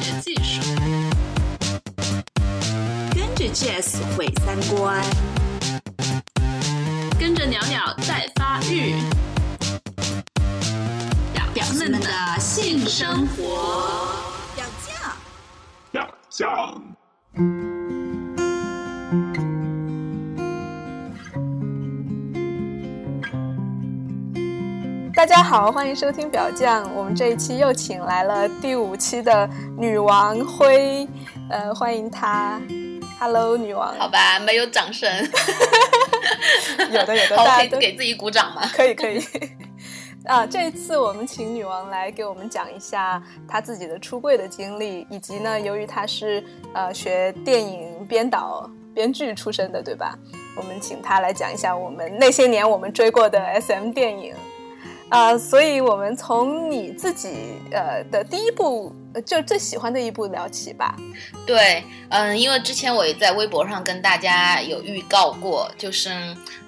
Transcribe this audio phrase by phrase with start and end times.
[0.00, 0.60] 学技术，
[3.14, 5.04] 跟着 Jazz 毁三观，
[7.18, 8.94] 跟着鸟鸟在发育，
[11.34, 12.08] 表表们的
[12.38, 14.08] 性生活。
[14.56, 15.12] 表酱，
[15.92, 16.89] 表酱。
[25.40, 26.86] 家好，欢迎收听表酱。
[26.94, 31.08] 我们这一期又请来了第五期的女王辉，
[31.48, 32.60] 呃，欢迎她。
[33.18, 33.94] Hello，女王。
[33.98, 35.10] 好吧，没有掌声。
[36.92, 38.60] 有的，有的，大家都可以给自己鼓掌吗？
[38.74, 39.24] 可以，可以。
[40.28, 46.44] 啊，这一次我们请女王来给我们讲一下她自己的出柜的经历，以及呢，由于她是
[46.74, 50.18] 呃学电影编导、编剧出身的，对吧？
[50.54, 54.34] 我们请她来讲一下我们那些年我们追过的 SM 电影。
[55.10, 57.28] 啊、所以我们从你自己
[57.72, 58.94] 呃的第一步，
[59.26, 60.96] 就最喜欢的一部聊起吧。
[61.46, 66.10] 对，嗯，因为之前我也在微博上跟大家有预告过，就是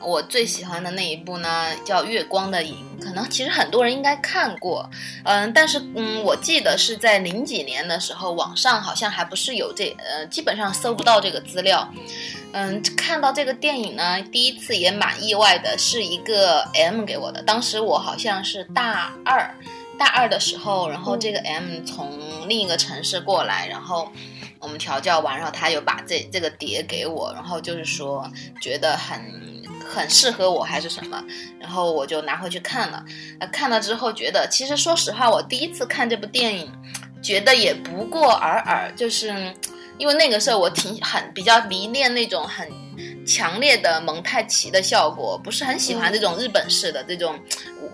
[0.01, 4.89] 我最喜欢的那一部呢，叫《月光的影》，可能其实很多人应该看过，
[5.25, 11.89] 嗯，但是嗯，我记得是在零几年的时候，网上好像还不是有这，呃，基本上搜不到这个资料。
[12.55, 17.43] 嗯，看到这个电影呢，第一次也蛮意外的，是一个 M 给我的。
[17.43, 19.55] 当时我好像是大二，
[19.99, 24.11] 大二的时候，然后这个 M 从另一个城市过来，然后
[24.59, 28.29] 我们调教完，然后他又把这这个碟给我，然后就是说
[28.61, 29.21] 觉得很
[29.87, 31.23] 很适合我还是什么，
[31.61, 33.05] 然后我就拿回去看了。
[33.39, 36.73] 呃，看了之后觉得，其实说实话，我第一次看这部电影，
[37.23, 39.53] 觉得也不过尔尔，就是。
[39.99, 42.67] 因为那个时候我挺很比较迷恋那种很
[43.27, 47.39] 强烈的蒙太奇的效果，不是很喜欢这种日本式的这种，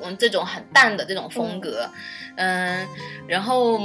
[0.03, 1.89] 嗯，这种很淡的这种风格，
[2.37, 2.87] 嗯，
[3.27, 3.81] 然后，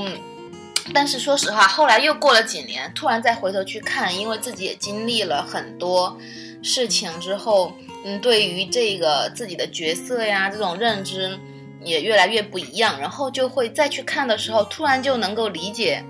[0.94, 6.18] 但是说实话，后来又过了几年，突然再回头去看，因为自己也经历了很多
[6.62, 7.74] 事情之后，
[8.06, 11.38] 嗯，对于这个自己的角色呀这种认知
[11.84, 16.04] 也越来越不一样，然后就会再去看的时候，突然就能够理解。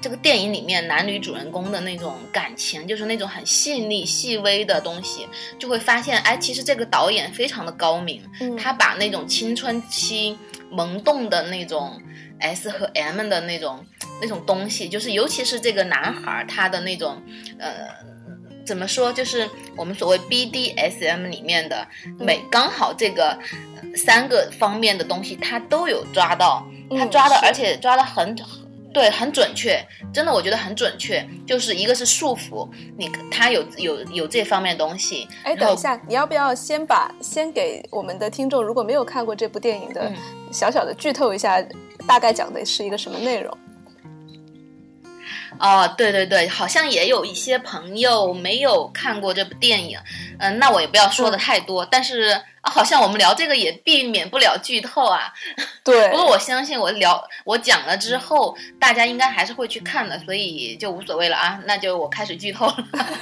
[0.00, 5.28] 这个电影里面男女主人公的那种感情，就是那种很细腻、细微的东西，
[5.58, 10.36] 就会发现，哎，其实这个导演非常的高明，嗯他把那种青春期
[10.70, 12.00] 萌动的那种
[12.40, 13.84] S 和 M 的那种
[14.20, 17.22] 那种东西，就是尤其是这个男孩儿他的那种，
[17.58, 18.08] 呃。
[18.66, 19.10] 怎么说？
[19.10, 28.36] 就是我们所谓 BDSM 里面的每刚好这个呃三个方面的东西，他都有抓到，他嗯抓的，而且抓的很
[28.92, 31.24] 对，很准确，真的，我觉得很准确。
[31.46, 35.28] 就是一个是束缚你，他有有有这方面的东西。
[35.44, 40.14] 哎，等一下，你要不要先把先给我们的听众，如果没有看过这部电影的，嗯
[40.50, 41.62] 小小的剧透一下，
[42.06, 43.56] 大概讲的是一个什么内容？
[45.58, 49.98] 哦，对对对，好像也有一些朋友没有看过这部电影，
[50.38, 55.32] 嗯，那我也不要说的太多，但是啊，好像我们聊这个也避免不了剧透啊。
[55.84, 61.58] 对 不，过我相信我聊我讲了之后，大家应该还是会去看的，所以就无所谓了啊。
[61.66, 62.76] 那就我开始剧透了。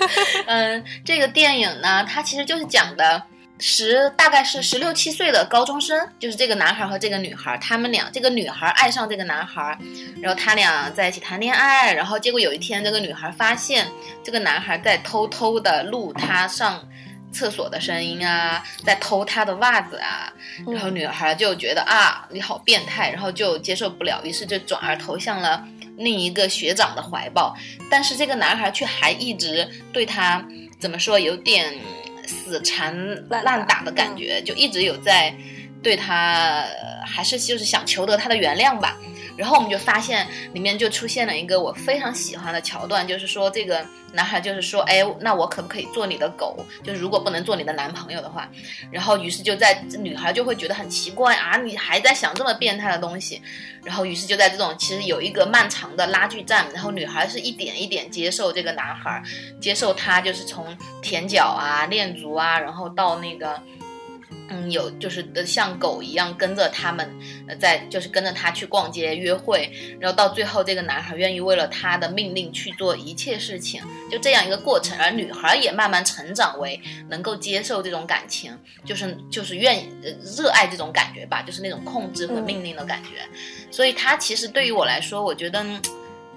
[0.47, 3.23] 嗯，这个电影呢，它其实就是讲的
[3.59, 9.79] 十大概是十六七岁的高中生，就是这个男孩和这个女孩，他们俩这个女孩爱上这个男孩，
[10.21, 13.87] 然后他俩在一起谈恋爱，然后结果有一天这个女孩发现
[14.23, 16.83] 这个男孩在偷偷的录她上。
[17.33, 20.33] 厕所的声音啊，在偷她的袜子啊，
[20.67, 25.63] 然后女孩就觉得啊，你好变态，然后就接受不了，于是就转而投向了
[25.99, 27.55] 另一个学长的怀抱。
[27.91, 30.43] 但是这个男孩却还一直对她
[30.81, 31.75] 怎么说，有点
[32.27, 32.95] 死缠
[33.29, 35.35] 烂打的感觉，就一直有在
[35.83, 38.97] 对他，呃还是就是想求得他的原谅吧。
[39.37, 46.65] 然后我们就发现里面就出现了一个我非常喜欢的桥段，就是说这个男孩就是说，哎，那我可不可以做你的狗？
[46.83, 48.49] 就是如果不能做你的男朋友的话，
[48.91, 53.43] 然后于是就在女孩就会觉得很奇怪啊，你还在想这么变态的东西，
[53.85, 59.23] 然后于是就在这种其实有一个漫长的拉锯战，然后女孩是一点一点接受这个男孩，
[59.61, 63.61] 接受他就是从舔脚啊、恋足啊，然后到那个。
[64.49, 67.09] 嗯，有就是的，像狗一样跟着他们，
[67.49, 74.97] 呃，在就是跟着他去逛街、约会，然后到最后，这个男孩愿意为了他的命令去做一切事情，就这样一个过程。
[74.99, 83.23] 而女孩也慢慢成长为能够接受这种感情，就是就是愿意呃热爱这种感觉吧，就是那种控制和命令的感觉。
[83.71, 85.63] 所以他其实对于我来说，我觉得。
[85.63, 85.83] 嗯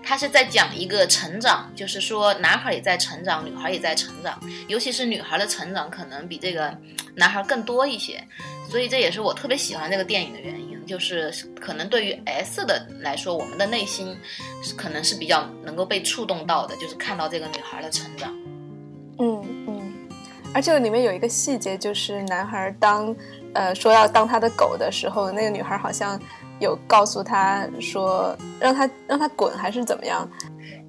[0.03, 6.75] 他是在讲一个成长，就是说男孩也在成长，女孩也在成长，尤其是女孩的成长可能比这个
[7.15, 8.23] 男孩更多一些，
[8.69, 10.69] 所以这也是我特别喜欢这个电影的原因。
[10.89, 11.31] 就是
[11.61, 14.17] 可能对于 S 的来说，我们的内心
[14.75, 18.35] 可能是比较能够被触动到的，就是看到这个女孩的成长。
[19.19, 19.93] 嗯嗯，
[20.51, 23.15] 而这个里面有一个细节，就是男孩当
[23.53, 26.19] 呃说要当他的狗的时候，那个女孩好像
[26.59, 30.29] 有告诉他说让他让他滚还是怎么样。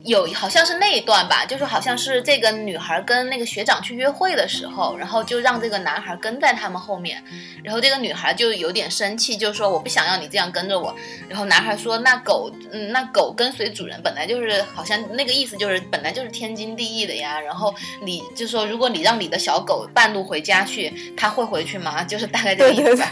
[0.05, 7.23] 有好像是那一段吧，就是好像是这个女孩跟那个学长去约会的时候，然后就让这个男孩跟在他们后面，
[7.63, 10.95] 然后这个女孩就有点生气，就说我不想要你这样跟着我。
[11.29, 17.39] 然后男孩说那狗，嗯，那狗跟随主人本来就是好像那个意思就是本来就是天经地义的呀。
[17.39, 22.03] 然后你就说如果你让你的小狗半路回家去，它会回去吗？
[22.03, 23.05] 就是大概这个意思。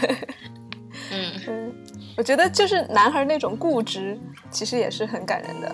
[2.19, 4.19] 我觉得就是男孩那种固执，
[4.51, 5.73] 其实也是很感人的。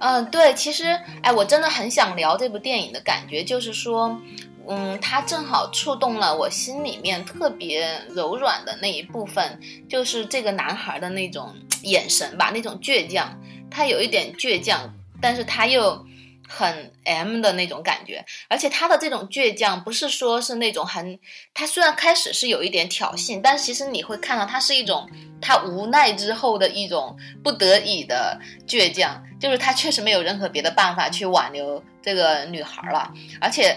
[0.00, 4.20] 嗯，对，其实，哎，我真的很想聊这部电影的感觉，就是说，
[4.66, 13.40] 嗯，它正好触动了我心里面特别柔软的那一部分，就是这个男孩的那种眼神吧，那种倔强，
[13.70, 16.04] 他有一点倔强，但是他又
[16.54, 21.18] 很 M 的那种感觉，而且他的这种倔强不是说是那种很，
[21.54, 25.08] 他虽然开始是有一点挑衅，但其实你会看到他是一种
[25.40, 29.22] 他无奈之后的一种不得已的倔强。
[29.40, 33.76] 就是他确实没有任何别的办法去挽留这个女孩了，而且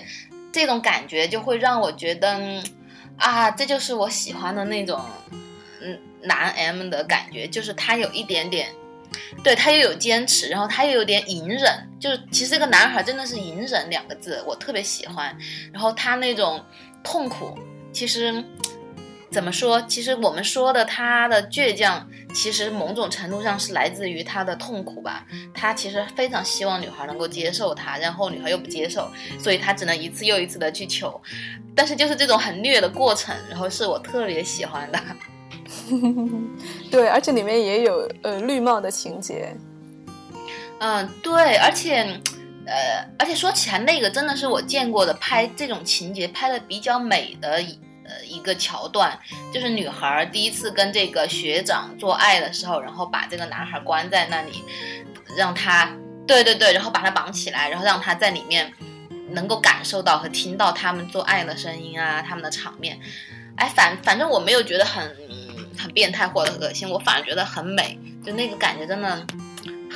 [0.54, 2.40] 这种感觉就会让我觉得，
[3.18, 5.02] 啊，这就是我喜欢的那种，
[5.82, 8.72] 嗯，男 M 的感觉，就是他有一点点，
[9.44, 15.36] 对他又有坚持，然后他又有点隐忍，就是其实这个男孩真的是隐忍两个字，我特别喜欢，
[15.72, 16.64] 然后他那种
[17.04, 17.58] 痛苦，
[17.92, 18.44] 其实。
[19.32, 19.82] 怎么说？
[19.82, 25.26] 其实我们说的他的倔强，其实某种程度上是来自于他的痛苦吧。
[25.54, 31.22] 他其实非常希望女孩能够接受他，然后女孩又不接受，所以他只能一次又一次的去求。
[31.76, 34.98] 但是就是这种很虐的过程，然后是我特别喜欢的。
[36.92, 39.56] 对，而且里面也有呃绿帽的情节。
[40.80, 42.04] 嗯，对，而且
[42.66, 47.64] 呃，而且说起来，那个真的是我见过的拍这种情节拍的比较美的。
[48.08, 49.18] 呃，一个桥段
[49.52, 54.64] 就是女孩第一次跟这个学长做爱的时候，然后把这个男孩关在那里，
[55.36, 55.92] 让他，
[56.28, 58.72] 对对对，然后把他绑起来，然后让他在里面
[59.32, 63.00] 能够感受到和听到他们做爱的声音啊，他们的场面。
[63.56, 65.04] 哎，反反正我没有觉得很
[65.78, 69.26] 很变态或者恶心，我反而觉得很美，就那个感觉真的。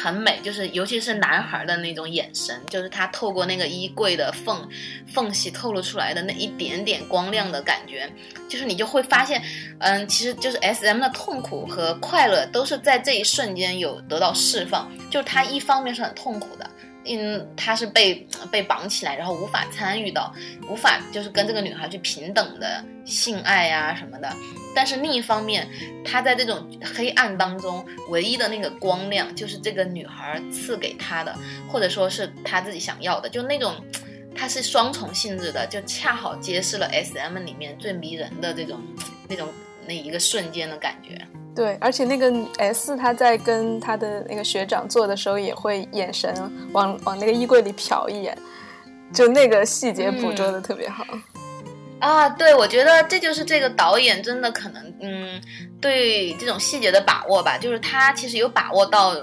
[0.01, 4.65] 很美，就是尤其是男孩的那种眼神，就是他透过那个衣柜的缝
[5.13, 8.09] 缝隙透露出来的那一点点光亮的感觉，
[8.47, 9.43] 就是你就会发现，
[9.79, 16.69] 嗯，其实就是 S M 的痛苦和快乐都是在这一瞬间有得到释放，就是他一方面是很痛苦的。
[17.09, 20.33] 嗯，他是被被绑起来，然后无法参与到，
[20.69, 24.31] 无法就是跟这个女孩去平等的性爱呀什么的。
[24.75, 25.67] 但是另一方面，
[26.05, 31.35] 他在这种黑暗当中，唯一的那个光亮就是这个女孩赐给他的，
[31.67, 33.73] 或者说是他自己想要的，就那种，
[34.35, 38.79] 它是双重性质的，就恰好揭示了 S M 里面最迷人的这种
[39.27, 39.49] 那种
[39.87, 41.19] 那一个瞬间的感觉。
[41.59, 46.33] 对，而且那个 S 他在跟他的那个学长做的时候，也会眼神
[46.71, 48.37] 往往那个衣柜里瞟一眼，
[49.13, 51.03] 就那个细节捕捉的特别好。
[51.99, 55.41] 啊，对，我觉得这就是这个导演真的可能，嗯，
[55.81, 59.13] 对这种细节的把握吧，就是他其实有把握到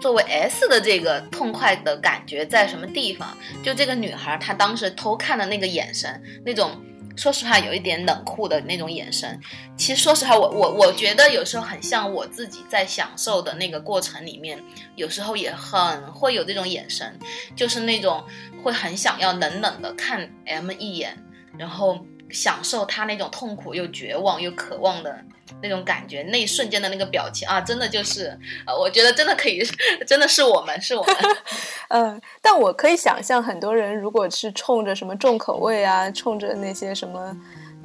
[0.00, 6.70] 作为 S 的这个痛快的感觉在什么地方，就这个女孩她当时偷看的那个眼神，那种。
[7.16, 9.40] 说实话，有一点冷酷的那种眼神。
[9.76, 14.62] 其实，说实话，我我我觉得有时候很像我自己在享受的那个过程里面，
[14.96, 17.18] 有时候也很会有这种眼神，
[17.56, 18.22] 就是那种
[18.62, 21.16] 会很想要冷冷的看 M 一眼，
[21.56, 21.98] 然后
[22.30, 25.16] 享受他那种痛苦又绝望又渴望的。
[25.62, 29.62] 那种感觉，那一瞬间的那个表情啊，真的就是，呃，我觉得真的可以，
[30.04, 31.14] 真的是我们，是我们。
[31.88, 37.36] 嗯，但我可以想象，很多人如果是冲着什么重口味啊，冲着那些什么，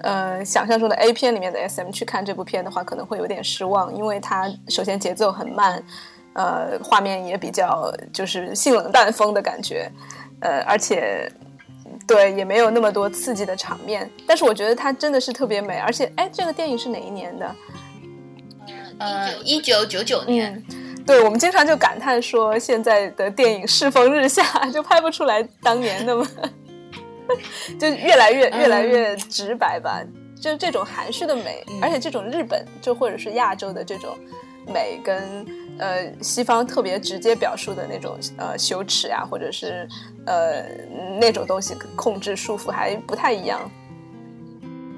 [0.02, 5.82] 呃，想象中的 A 片里面的 SM 去看这部片的话，可能会有点失望，因为它首先节奏很慢，
[6.34, 9.90] 呃，画面也比较就是性冷淡风的感觉，
[10.42, 11.32] 呃，而且。
[12.08, 17.56] 对，也没有那么多刺激的场面，但是我觉得它真的是特别美，而且，哎，这个电影是哪一年的？
[19.00, 20.64] 呃，一九九九年。
[21.06, 26.28] 对，我们经常就感叹说，现在的电影世风日下， 就拍不出来当年那么，
[27.80, 30.00] 就越来越越来越直白吧，
[30.40, 34.16] 就这种含蓄的美，而且这种日本就或者是亚洲的这种
[34.68, 35.46] 美跟。
[35.80, 39.88] 呃，西方特别直接表述的那种呃羞耻呀，或者是
[40.28, 40.64] 呃
[41.20, 43.60] 那种东西控制束缚还不太一样。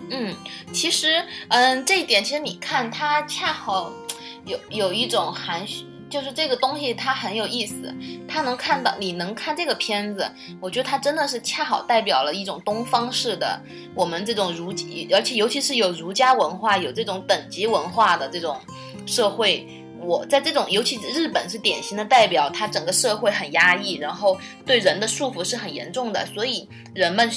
[0.09, 0.35] 嗯，
[0.73, 3.93] 其实，嗯，这一点其实你看，它恰好
[4.45, 7.91] 有有一种含蓄，就是这个东西它很有意思，
[8.27, 10.29] 它能看到，你能看这个片子，
[10.61, 13.59] 我觉得它真的是恰好代表了一种东方式的
[13.95, 14.71] 我们这种儒，
[15.11, 18.55] 而且尤其是有儒家文化、有这种等级文化的这种
[19.07, 19.67] 社会。
[20.05, 27.31] 我在这种，尤其日本是典型的代表，它整个社会很压抑，然后对人的束缚是很严重的，所以人们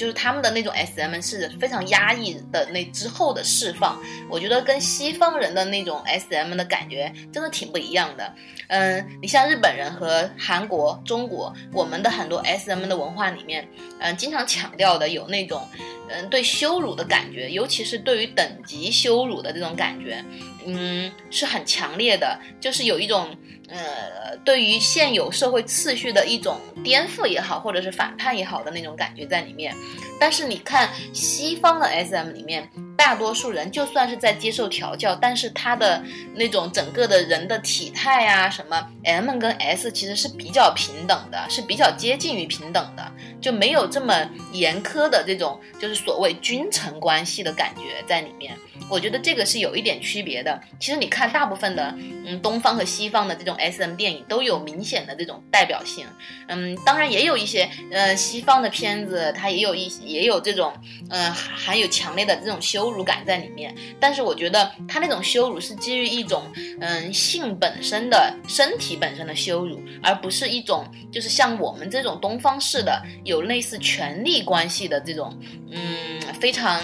[0.00, 4.00] 就是他们的那种 S M 是非常压抑的那之后的释放。
[4.30, 8.34] 我觉得跟西方人的那种 S M 的感觉真的挺不一样的。
[8.68, 15.68] 嗯，你像日本人和韩国、中国，我们的很多 S M 的文化里面，嗯，经常强调的有那种。
[16.12, 20.24] 嗯，对羞辱的感觉，尤其是对于等级羞辱的这种感觉，
[20.66, 23.36] 嗯，是很强烈的，就是有一种
[23.68, 29.74] 呃，对于现有社会次序的一种颠覆也好，或者是反叛也好的那种感觉在里面。
[30.18, 32.68] 但是你看西方的 SM 里面。
[33.00, 36.04] 大多数人就算是在接受调教，但是他的
[36.34, 48.54] 那种整个的人的体态啊，什么 M 跟 S 其实是比较平等的，是比较接近于平等的，就没有这么严苛的这种就是所谓君臣关系的感觉在里面。
[48.90, 50.60] 我觉得这个是有一点区别的。
[50.78, 51.94] 其实你看大部分的
[52.26, 56.04] 嗯东方和西方的这种 SM 电影都有明显的这种代表性。
[56.48, 60.72] 嗯，当然也有一些呃西方的片子，它也有一也有这种
[61.08, 62.89] 嗯含有强烈的这种羞。
[62.90, 66.42] 羞辱感在里面，但是我觉得他那种羞辱是基于一种
[66.80, 75.38] 嗯性本身的身体本身的羞辱，而不是一种就是像我们这种东方式的有类似权力关系的这种
[75.70, 76.82] 嗯非常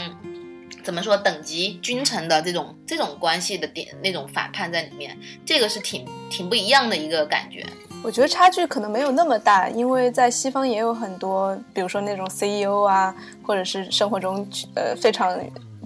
[0.85, 7.67] 怎么说等级君臣的这种这种关系的点那种反叛在里面，这个是挺挺不一样的一个感觉。
[8.05, 14.47] 我觉得差距可能没有那么大，因为在西方也有很多，比如说那种 CEO 啊，或者是生活中
[14.77, 15.37] 呃非常。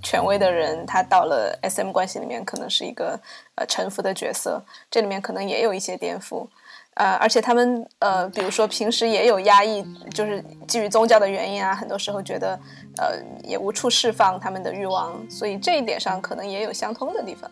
[0.03, 3.19] 权威的人，他到了 S M 关系里面，可能是一个
[3.55, 6.47] 呃臣服的角色，这里面可能也有一些颠覆，
[6.95, 12.59] 呃，而且他们呃，比如说平时也有压抑，就是基于宗教的原因啊，很多时候觉得
[12.99, 17.51] 呃也无处释放他们的欲望，所以这一点上可能也有相通的地方。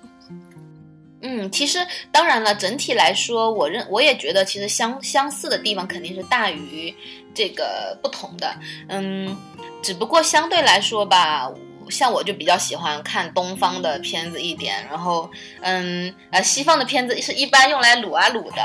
[1.20, 6.94] 嗯，其实当然了，整体来说，我认我也觉得其实相相似的地方肯定是大于
[7.34, 8.54] 这个不同的，
[8.88, 9.36] 嗯，
[9.82, 11.52] 只不过相对来说吧。
[11.90, 15.30] 像我就比较喜欢看东方的片子一点，然后，
[15.60, 18.62] 嗯，呃，西方的片子是一般用来撸啊撸的，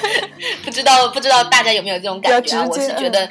[0.64, 2.66] 不知道不知道大家有没有这种感觉啊？
[2.68, 3.26] 我是觉得，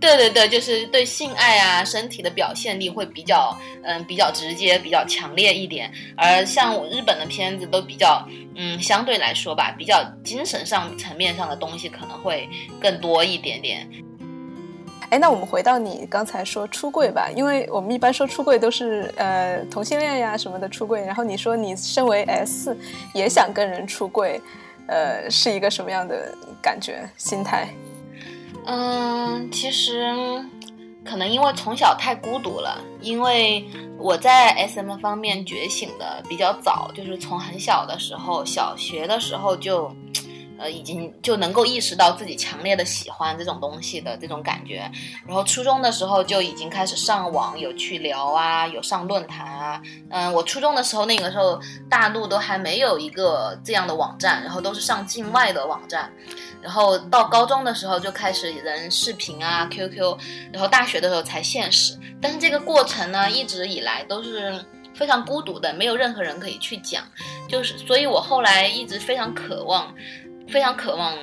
[0.00, 5.92] 对对对，就是对性爱啊身体的表现力会比较，嗯，比较直接，比较强烈一点。
[6.16, 12.48] 而像我日本的片子都比较，嗯，相对来说吧，比较精神上层面上的东西可能会
[12.80, 13.88] 更多一点点。
[15.10, 22.76] 哎，那我们回到你刚才说出柜吧，因为我们一般说出柜都是呃同性恋呀什么的出柜，然后你说你身为 S
[23.14, 24.38] 也想跟人出柜，
[24.86, 27.68] 呃，是一个什么样的感觉心态？
[28.66, 30.12] 嗯，其实
[31.02, 33.64] 可能因为从小太孤独了，因为
[33.96, 39.90] 我在 SM 方面觉醒的比较早，就是从很小的时候，小学的时候就。
[40.58, 44.90] 呃，已经就能够意识到自己强烈的喜欢这种东西的这种感觉，
[45.26, 49.80] 然后初中的时候就已经开始上网，有去聊啊，有上论坛啊。
[50.10, 56.12] 嗯，我初中的时候那个时候大陆都还没有一个这样的网站，然后都是上境外的网站。
[56.60, 60.18] 然后到高中的时候就开始人视频啊，QQ，
[60.52, 61.96] 然后大学的时候才现实。
[62.20, 67.04] 但是这个过程呢，一直以来都是非常孤独的，没有任何人可以去讲，
[67.48, 69.94] 就是所以我后来一直非常渴望。
[70.48, 71.16] 非常渴望，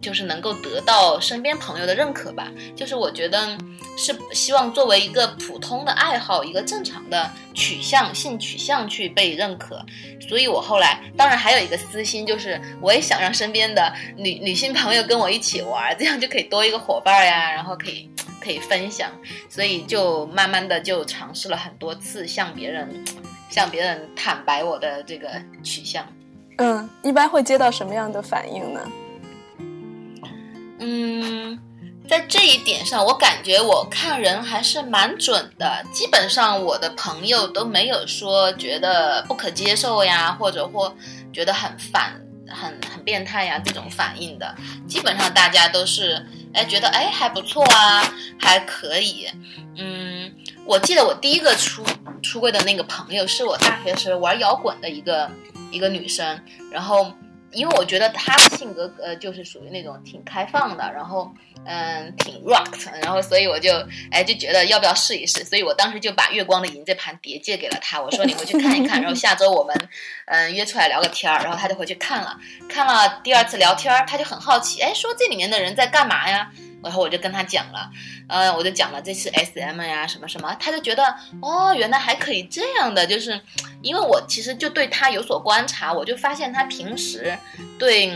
[0.00, 2.50] 就是能够得到身边朋友的认可吧。
[2.74, 3.58] 就是我觉得
[3.98, 9.84] 是希望作为一个普通的爱好，一个正常的取向性取向去被认可。
[10.28, 18.08] 所以我后来当然还有一个私心，就是我也想让身边的女女性朋友跟我一起玩，这样就可以多一个伙伴呀，然后可以
[18.40, 19.10] 可以分享。
[19.48, 22.88] 所以就慢慢的就尝试了很多次向别人
[23.48, 25.28] 向别人坦白我的这个
[25.64, 26.06] 取向。
[26.62, 28.80] 嗯，一般会接到什么样的反应呢？
[30.78, 31.58] 嗯，
[32.06, 35.82] 在这一点上，我感觉我看人还是蛮准的。
[35.90, 40.94] 基本上我的朋友都没有说觉得不可接受呀，或者或
[41.32, 44.54] 觉得很反、很很变态呀这种反应的。
[44.86, 48.04] 基本上大家都是哎觉得哎还不错啊，
[48.38, 49.26] 还可以。
[49.78, 50.30] 嗯，
[50.66, 51.82] 我记得我第一个出
[52.22, 55.30] 出柜的那个朋友是我大学时玩摇滚的一个。
[55.70, 57.12] 一个女生，然后
[57.52, 61.32] 因为我觉得她的性格呃就是属于那种挺开放的，然后
[61.66, 62.70] 嗯挺 rock，
[63.02, 63.72] 然后所以我就
[64.10, 69.76] 哎就觉得要不要试一试，所以我当时就把《月光的银》这盘碟借给了她，我说你回去看一看，然后下周我们
[70.26, 76.50] 嗯约出来聊个天儿，然后他就回去看了，看了第二次聊天儿，他就很好奇，哎说这里面的人在干嘛呀？
[76.82, 77.90] 然后我就跟他讲了，
[78.28, 81.04] 呃，我就讲了这是 S M 呀，什么什么，他就觉得
[81.42, 83.40] 哦，原来还可以这样的，就是
[83.82, 87.36] 因为我其实就对他有所观察，我就发现他平时
[87.78, 88.12] 对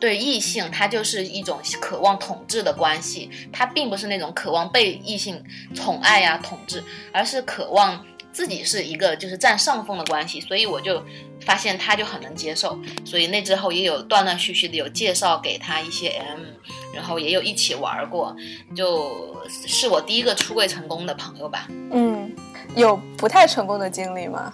[0.00, 5.44] 对异性，他就是一种渴望统治的关系，他并不是那种渴望被异性
[5.74, 6.82] 宠爱呀、统治，
[7.12, 11.04] 而是渴望自己是一个就是占上风的关系，所以我就
[11.44, 16.40] 发现他就很能接受，所以那之后也有断断续续的有介绍给他一些 M。
[16.94, 18.36] 然后也有一起玩过，
[18.76, 21.66] 就是我第一个出柜成功的朋友吧。
[21.90, 22.30] 嗯，
[22.76, 24.52] 有不太成功的经历吗？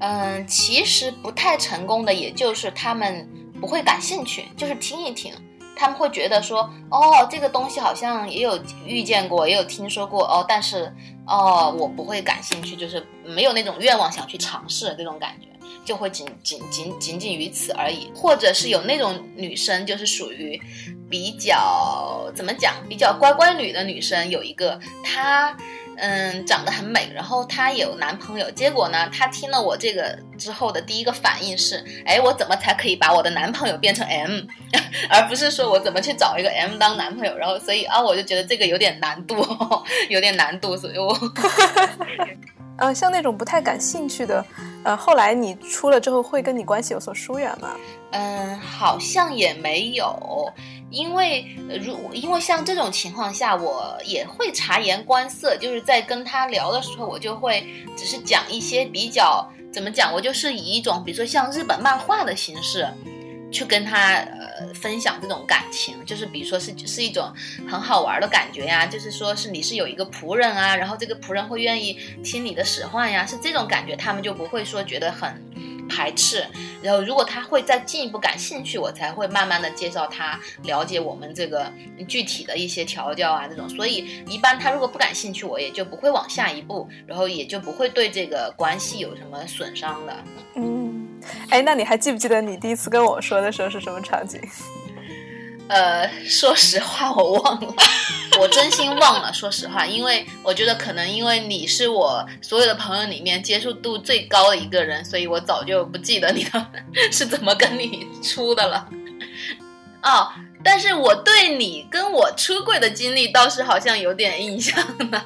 [0.00, 3.28] 嗯，其实不太成功的，也就是他们
[3.60, 5.32] 不会感兴趣，就是听一听，
[5.76, 10.92] 他们会觉得说，哦，这个东西好像也有遇见过，也有听说过，哦，但是，
[11.26, 15.48] 哦，我不会感兴趣，就是没有那种愿望想去尝试这种感觉。
[15.84, 20.60] 就会仅仅仅仅仅于此而已，或者是有那种女生，就是属于
[21.10, 25.56] 比较怎么讲，比较乖乖女的女生，有一个她，
[25.96, 34.40] 嗯，长得很美，然后她有男朋友，结果呢，她听了我这个之后的第一个反应是，哎，我怎么才可以把我的男朋友变成 M，
[35.08, 39.36] 而不是说我怎么去找一个 M 当男朋友，然后所以啊，我就觉得这个有点难度，
[40.08, 41.16] 有点难度，所以我。
[42.78, 44.44] 呃，像那种不太感兴趣的，
[44.84, 47.70] 呃，后来你出了之后会跟你关系有所疏远吗？
[48.10, 50.52] 嗯，好像也没有，
[50.90, 51.46] 因为
[51.84, 62.86] 如因为像这种情况下，我也会察言观色，就是在跟他聊的时候，我就会只是讲一些比较怎么讲，我就是以一种比如说像日本漫画的形式。
[63.52, 67.32] 去跟他呃分享这种感情，就是比如说是是一种
[67.68, 71.92] 很好玩的感觉呀，就是说是你是有一个仆人啊，然后这个仆人会愿意
[72.24, 75.40] 听你的使唤呀，是这种感觉，他们就不会说觉得很
[75.88, 76.46] 排斥。
[76.82, 81.70] 然后如果他会再进一步感兴趣，我才会慢慢的介绍他了解我们这个
[82.08, 83.68] 具体的一些调教啊这种。
[83.68, 90.16] 所以一般他如果不感兴趣，我也就不会往下一步，然后也就不会对这个关系有什么损伤的。
[90.56, 90.91] 嗯。
[91.50, 94.40] 哎，那你还记不记得你第一次跟我说的时候是什么场景？
[95.68, 97.74] 呃，说实话我忘了，
[98.38, 99.32] 我真心忘了。
[99.32, 106.66] 说实话，因为我觉得可能因为你是我所有的朋友里面接触度最高的一个人，所以我早就不记得你的
[107.10, 108.86] 是怎么跟你出的了。
[110.02, 110.28] 哦，
[110.62, 114.76] 但是我对你跟我出柜的经历倒是好像有点印象
[115.10, 115.24] 的。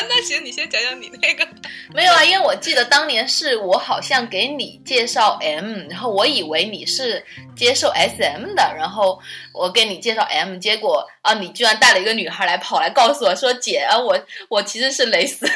[0.00, 1.46] 啊， 那行，你先讲讲你那个。
[1.92, 7.24] 没有啊，因为我记得当年是我好像给你介绍 M，然后我以为你是
[7.56, 9.20] 接受 SM 的，然后
[9.52, 15.50] 我给你介绍 M，结果啊，你居然带了一个女孩来跑来告诉我说姐啊，我我其实是蕾丝，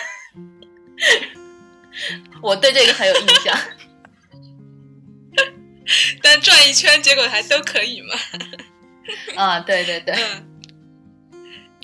[2.42, 3.56] 我对这个很有印象。
[6.22, 8.14] 但转一圈，结果还都可以嘛？
[9.36, 10.14] 啊，对对对。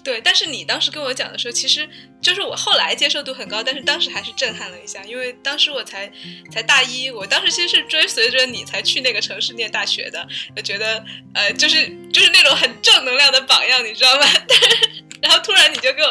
[0.02, 1.88] 对，但是你当时跟我讲的时候，其实
[2.22, 6.10] 就是我后来接受度很高，但是当时还是震撼了一下，因为当时我才
[6.50, 14.26] 才大一，我当时其实是追随着你才去那个城市念大学的，我觉得呃，就是就是那种很正能量的榜样，你知道吗？
[14.48, 16.10] 但是然后突然你就给我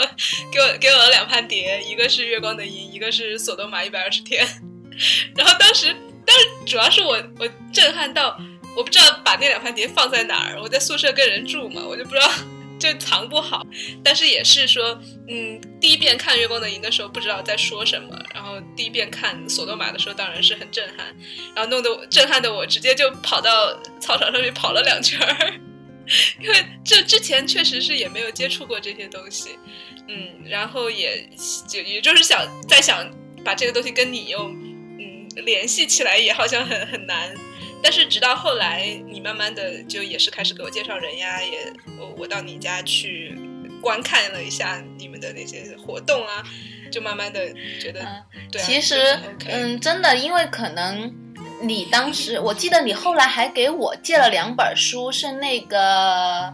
[0.52, 4.48] 给我给我了两盘碟，一个是月光的银，一个是索多玛一百二十天，
[5.36, 8.40] 然后当时但是主要是我我震撼到
[8.76, 12.32] 我不知道把那两盘碟放在哪儿，我在宿舍跟人住嘛，我就不知道。
[12.80, 13.66] 就藏不好，
[14.04, 21.14] 但是也是说，嗯，第一遍看《月光的银》的时候不知道在说什么，然后第一遍看《索多玛》的时候当然是很震撼，
[21.54, 25.54] 然后弄得震撼的我直接就跑到操场上面跑了两圈儿，
[26.42, 29.60] 因为这之前确实是也没有接触过这些东西，
[30.08, 31.30] 嗯，然后也
[31.68, 33.06] 就也就是想再想
[33.44, 37.36] 把这个东西跟你又嗯联系起来，也好像很很难。
[37.82, 43.38] 但是直到后来，你慢慢的就也是开始给我介绍人呀，也我我到你家去
[43.82, 46.44] 观看了一下你们的那些活动啊，
[46.92, 48.06] 就慢慢的觉得，
[48.52, 51.14] 对，其实嗯，真的，因为可能
[51.62, 56.54] 你当时，我记得你后来还给我借了两本书，是那个。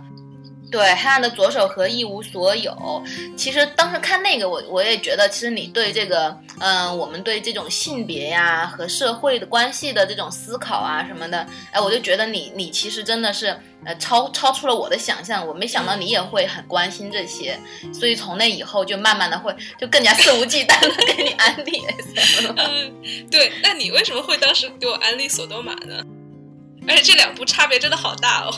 [0.75, 3.01] 对，黑暗的左手和一无所有。
[3.37, 15.47] 其实当时看那个，我我也觉得，其实你对这个，嗯，我们对这种性别呀和社会的关系的这种思考啊什么的，哎，我就觉得你你其实真的是，呃，超超出了我的想象。
[15.47, 17.57] 我没想到你也会很关心这些，
[17.93, 21.81] 所以从那以后就慢慢的会就更加肆无忌惮的给你安利。
[22.57, 22.93] 嗯，
[23.31, 23.49] 对。
[23.63, 26.03] 那你为什么会当时给我安利索多玛呢？
[26.87, 28.53] 而且这两部差别真的好大哦。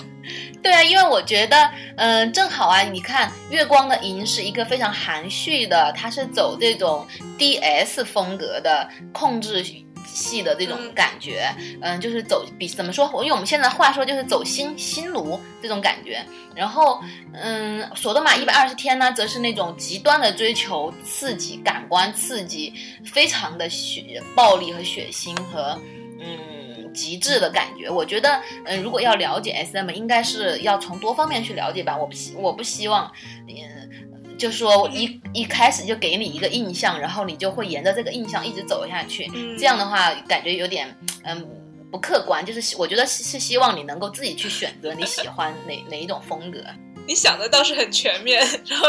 [0.62, 9.64] 对啊，因为我觉得，嗯，正好啊，你看《月光的银》是一个非常含蓄的，它是走这种 DS 风格的控制
[10.06, 11.50] 系的这种感觉，
[11.82, 13.10] 嗯，就是走比怎么说？
[13.14, 16.22] 我用我们现在话说就是走心心炉这种感觉。
[16.56, 17.00] 然后，
[17.34, 22.74] 嗯，《索多玛一百二十天》呢，则是那种极端的追求刺激、感官刺激，
[23.06, 25.80] 非常的血暴力和血腥和，
[26.20, 26.57] 嗯。
[26.98, 31.96] 极致的感觉，我觉得，嗯，如果要了解 SM，应该是要从多方面去了解吧。
[31.96, 33.12] 我不希，我不希望，
[33.48, 39.30] 嗯，就说一一开始就给你一个印象，然后你就会沿着这个印象一直走下去。
[39.60, 41.48] 这样的话，感觉有点，嗯，
[41.92, 42.44] 不客观。
[42.44, 46.60] 就是我觉得是希望你能够自己去选择你喜欢哪哪一种风格。
[47.08, 48.88] 你想的倒是很全面，然后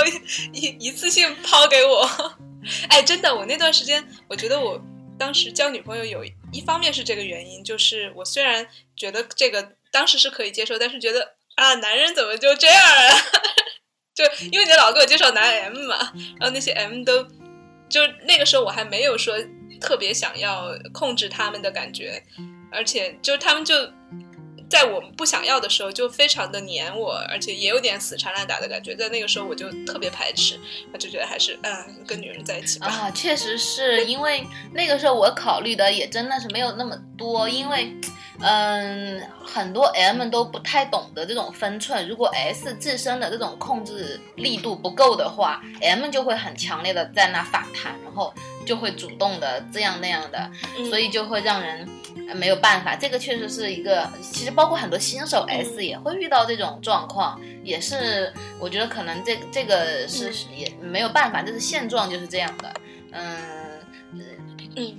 [0.53, 2.35] 一一次性抛给我。
[2.89, 4.81] 哎，真的，我那段时间，我觉得我。
[5.19, 13.15] 当时交女朋友有一方面是这个原因，就是我虽然觉得这个当时是可以接受，但是觉得啊，男人怎么就这样啊？
[14.15, 17.23] 就因为你老给我介绍男 M 嘛，然后那些 M 都
[17.89, 19.37] 就那个时候我还没有说
[19.81, 22.23] 特别想要控制他们的感觉，
[22.73, 23.75] 而且就他们就。
[24.69, 28.95] 在我们不想要的时候，就非常的黏我，而且也有点死缠烂打的感觉。
[28.95, 30.59] 在那个时候，我就特别排斥，
[30.93, 31.73] 我就觉得还是嗯，
[32.07, 32.87] 跟女人在一起吧。
[32.87, 37.93] 啊，确实是因为那个时候我考虑的也真的是没有那么多，因为
[38.41, 42.07] 嗯，很多 M 都不太懂得这种分寸。
[42.07, 48.33] 如果 S 自身的这种控制力度不够的话，M 就会很强烈的在那反弹，然后
[48.69, 50.51] 就会主动的这样那样的，
[50.91, 51.89] 所以就会让人。
[52.35, 62.75] 没有办法，这个确实是一个，其实包括很多新手 S 也会遇到这种状况，也是我觉得可能这这个是也没有办法，这是现状就是这样的，
[63.13, 63.25] 嗯
[64.79, 64.97] 嗯，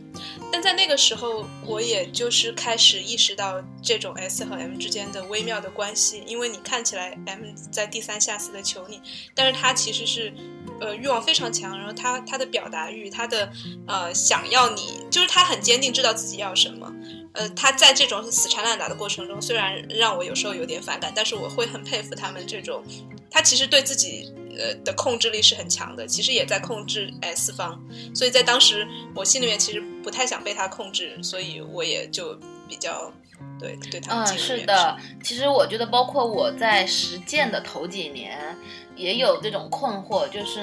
[0.51, 9.01] 但在那个时候，我也就是开始意识到这种 S 和 M 之间的微妙的关系，因为你看起来 M 在低三下四的求你，
[9.33, 10.33] 但是他其实是。
[10.81, 13.51] 呃，欲望非常强，然后他他的表达欲，他的
[13.85, 16.89] 呃想要你，就是他很坚定，知道自己要什么。
[17.33, 22.81] 呃，他在这种死缠烂打的过程中，虽然让我有时候有点反感，但是我会很佩服他们这种，
[23.29, 27.81] 他其实对自己呃的控制力是很强的，其实也在控制 S 方。
[28.13, 33.11] 所以在当时，我心里面其实不太想被他控制，所以我也就比较
[33.59, 34.23] 对对他。
[34.23, 38.55] 嗯，是的，其实我觉得，包括我在实践的头几年。
[38.95, 40.59] 也有这种困惑，就是，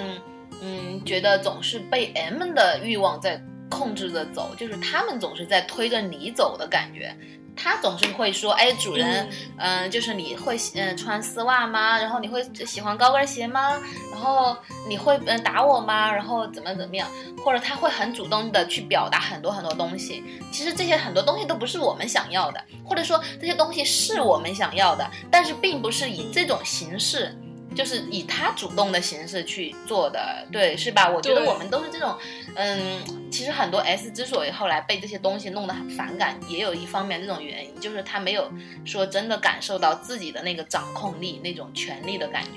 [0.61, 7.17] 嗯，觉得总是被 M 的欲望在控制着走，就是他们总是在推着你走的感觉。
[7.57, 11.99] 他总是会说：“哎，主人，嗯，就是你会嗯穿丝袜吗？
[11.99, 13.81] 然后你会喜欢高跟鞋吗？
[14.13, 16.13] 然后你会嗯打我吗？
[16.13, 17.09] 然后怎么怎么样？
[17.43, 20.23] 或者他会很主动的去表达很多很多东西。
[20.53, 27.37] 其实这些很多东西都不是我们想要的，或者说这些东西是我们想要的，但是并不是以这种形式。”
[27.77, 31.11] 就是以他主动的形式去做的，对，是吧？
[31.11, 32.17] 我觉得我们都是这种，
[32.55, 38.51] 嗯，其实很多 S 之所以后来被这些东西弄得很反感，也有一方面这种原因，就是他没有
[38.87, 42.51] 说真的感受到自己的那个掌控力、那种权力的感觉。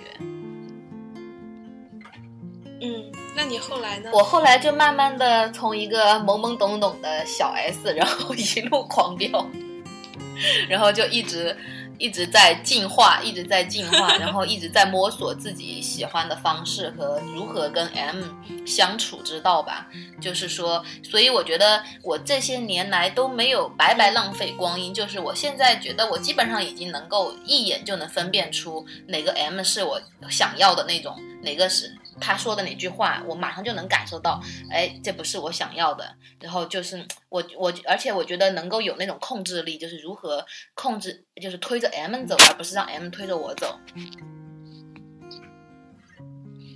[2.82, 4.10] 嗯，那你后来呢？
[4.13, 9.45] 我后来就慢慢的从一个懵懵懂懂的小 S，然后一路狂飙，
[10.69, 11.58] 然后就一直。
[11.99, 18.23] 一直在进化，一直在进化，然后一直在摸索自己喜欢的方式和如何跟 M
[18.65, 19.88] 相处之道吧。
[20.19, 24.93] 就是说，所以我觉得我这些年来都没有白白浪费光阴。
[24.93, 31.93] 就是我现在觉得我基本上已经能够一眼就能分辨出哪个 M 是我想要的那种，哪个是。
[32.19, 36.15] 他说的哪句话，我马上就能感受到，哎，这不是我想要的。
[36.39, 43.79] 然后就是我我，而且我觉得能够有那种控制力，就是如何控制，就是推着 M 走，而不是让 M 推着我走。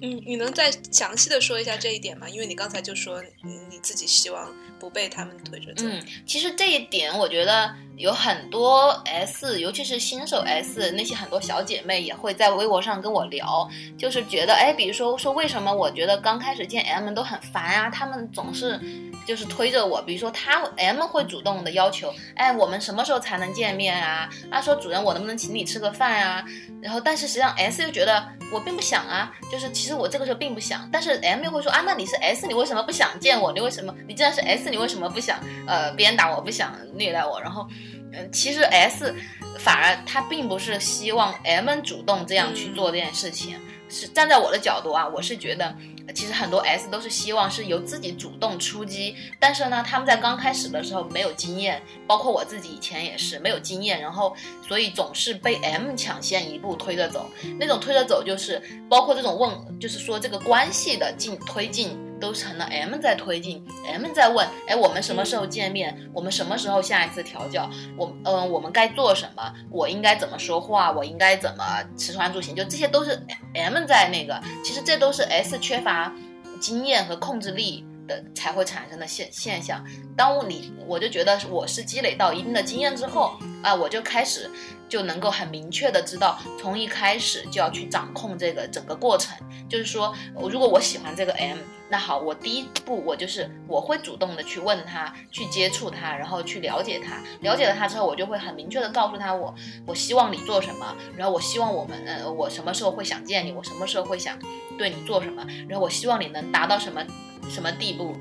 [0.02, 2.28] 嗯，你能再详细的说一下这一点吗？
[2.28, 5.86] 因为你刚才就说你自己希望不被他们推着走。
[5.88, 18.80] 嗯，其实这一点我觉得，有很多 S，尤其是新手 S 那些很多小姐妹也会在微博上跟我聊，就是觉得哎，比如说说为什么我觉得刚开始见 M 都很烦啊，他们总是
[19.28, 24.28] 就是推着我，比如说他 M 会主动的要求，哎，我们什么时候才能见面啊？
[24.52, 26.44] 他说主人我能不能请你吃个饭啊？
[26.82, 33.54] 然后但是实际上 S 又觉得我并不想啊，就是其实我这个时候并不想，但是 M 又会说啊，那你是 S，你为什么不想见我？
[33.54, 37.40] 你为什么你既然是 S，你为什么不想呃鞭打我，不想虐待我？
[37.40, 37.68] 然后。
[38.14, 39.14] 嗯，其实 S
[39.60, 43.58] 反而他并不是希望 M 主动这样去做这件事情，
[43.90, 45.76] 是站在我的角度啊，我是觉得
[46.14, 54.36] 其实很多 S 都是希望是由自己主动出击，但是呢，他们在刚开始的时候没有经验，包括我自己以前也是没有经验，然后
[54.68, 61.98] 所以总是被 M 抢先一步推着走，那种推着走就是包括这种问，就是说这个关系的进推进。
[62.24, 66.10] 都成了 M 在推进，M 在问，哎，我们什么时候见面？
[66.14, 67.70] 我们什么时候下一次调教？
[67.98, 69.54] 我，嗯，我们该做什么？
[69.70, 70.90] 我应该怎么说话？
[70.94, 72.56] 我应该怎么吃穿住行？
[72.56, 73.22] 就这些都是
[73.54, 76.14] M 在那个，其实这都是 S 缺乏
[76.62, 77.86] 经验和控制力。
[78.06, 79.82] 的才会产生的现现象，
[80.14, 84.52] 当你我就觉得我是积累到一定的经验之后啊，我就开始
[84.90, 89.34] 就能够很明确的知道，从一开始就要去掌控这个整个过程。
[89.70, 91.58] 就是说，如果我喜欢这个 M，
[91.94, 97.22] 那好，我第一步我就是我会主动的去问他，去接触他，然后去了解他。
[97.42, 99.54] 了解了他之后，我就会很明确的告诉他我
[99.86, 104.40] 我希望你做什么，然后我希望我们呃我什么时候会想见你，我什么时候会想
[104.76, 107.06] 对你做什么，然后我希望你能达到什么。
[107.50, 108.16] 什么地步？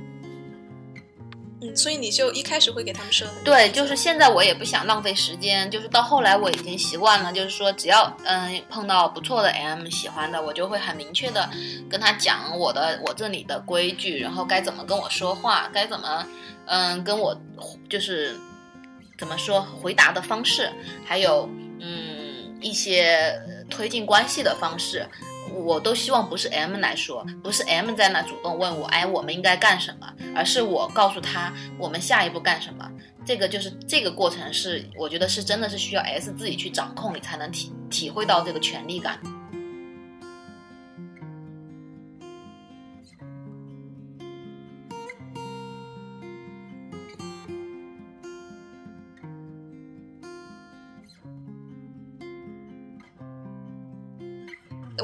[1.63, 11.49] 嗯，所以你就一开始会给他们设对，就是现在我也不想浪费时间，就是到后来我已经习惯了，就是说只要嗯碰到不错的 M 喜欢的，我就会很明确的
[11.89, 16.27] 跟他讲我的我这里的规矩，然后该怎么跟我说话，该怎么
[16.67, 17.41] 嗯跟我
[17.89, 18.37] 就是
[19.19, 20.71] 怎么说回答的方式，
[21.07, 21.49] 还有
[21.81, 25.07] 嗯一些推进关系的方式。
[25.53, 32.91] 我都希望不是 M 来说，不是 M 在那主动问我，哎，我们应该干什么，而是我告诉他我们下一步干什么。
[33.25, 39.19] 这个就是这个过程是，我觉得是真的是需要 S 自己去掌控，你才能体体会到这个权力感。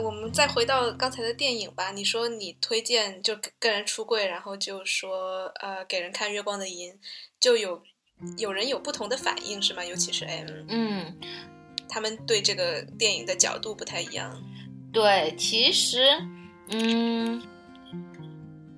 [0.00, 1.90] 我们再回到刚才的电影吧。
[1.90, 6.92] 你说你推荐就个人出柜，然后就说呃给人看《月光的银》，
[7.40, 7.82] 就有
[8.38, 9.84] 有人有不同的反应是吗？
[9.84, 11.18] 尤其是 M，嗯，
[11.88, 14.42] 他们对这个电影的角度不太一样。
[14.92, 16.08] 对，其实
[16.70, 17.42] 嗯，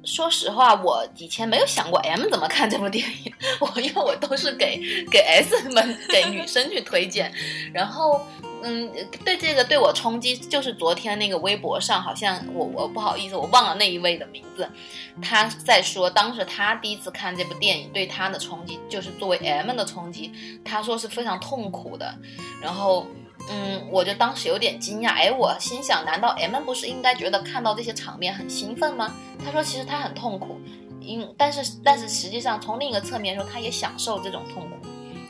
[0.04, 4.80] 说实话，我以前没有想过 M 怎么看这部电影，我因为我都是给
[5.10, 7.32] 给 S 们给女生去推荐，
[7.72, 8.26] 然后。
[8.62, 8.90] 嗯，
[9.24, 14.68] 对这个对我冲击就是昨天那个微博上，好像我我不好意思，我忘了那一位的名字。
[15.22, 20.32] 他在说，当时他第一次看这部电影，对他的冲击就是作为 M 的冲击，
[20.64, 22.14] 他说是非常痛苦的。
[22.62, 23.06] 然后，
[23.48, 29.14] 嗯，我就当时有点惊讶，哎，我心想，难道 M 不是应该觉得看到这些场面很兴奋吗？
[29.44, 30.60] 他说，其实他很痛苦，
[31.00, 34.76] 因但是但是实际上从另一个侧面说，他也享受这种痛苦。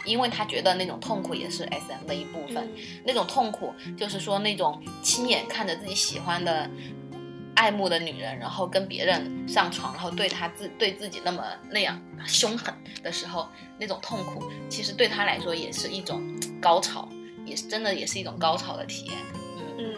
[0.05, 2.69] 因为他觉得那种痛苦也是 S M 的一部分，
[3.05, 6.69] 那种痛苦就是说那种亲眼看着自己喜欢的、
[7.55, 16.23] 爱慕的女人，然后跟别人上床，然后对他自对自己那么那样凶狠的时候，那种痛苦其实对他来说也是一种
[16.61, 17.09] 高潮，
[17.45, 19.15] 也是真的也是一种高潮的体验。
[19.79, 19.95] 嗯。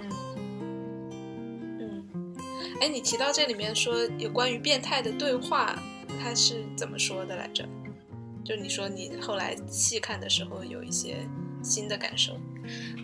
[1.80, 2.34] 嗯，
[2.80, 5.78] 哎，你提到这里面说有关于变态的对话，
[6.20, 7.68] 他是怎么说的来着？
[8.44, 11.16] 就你说你后来细看的时候有一些
[11.62, 12.38] 新的感受，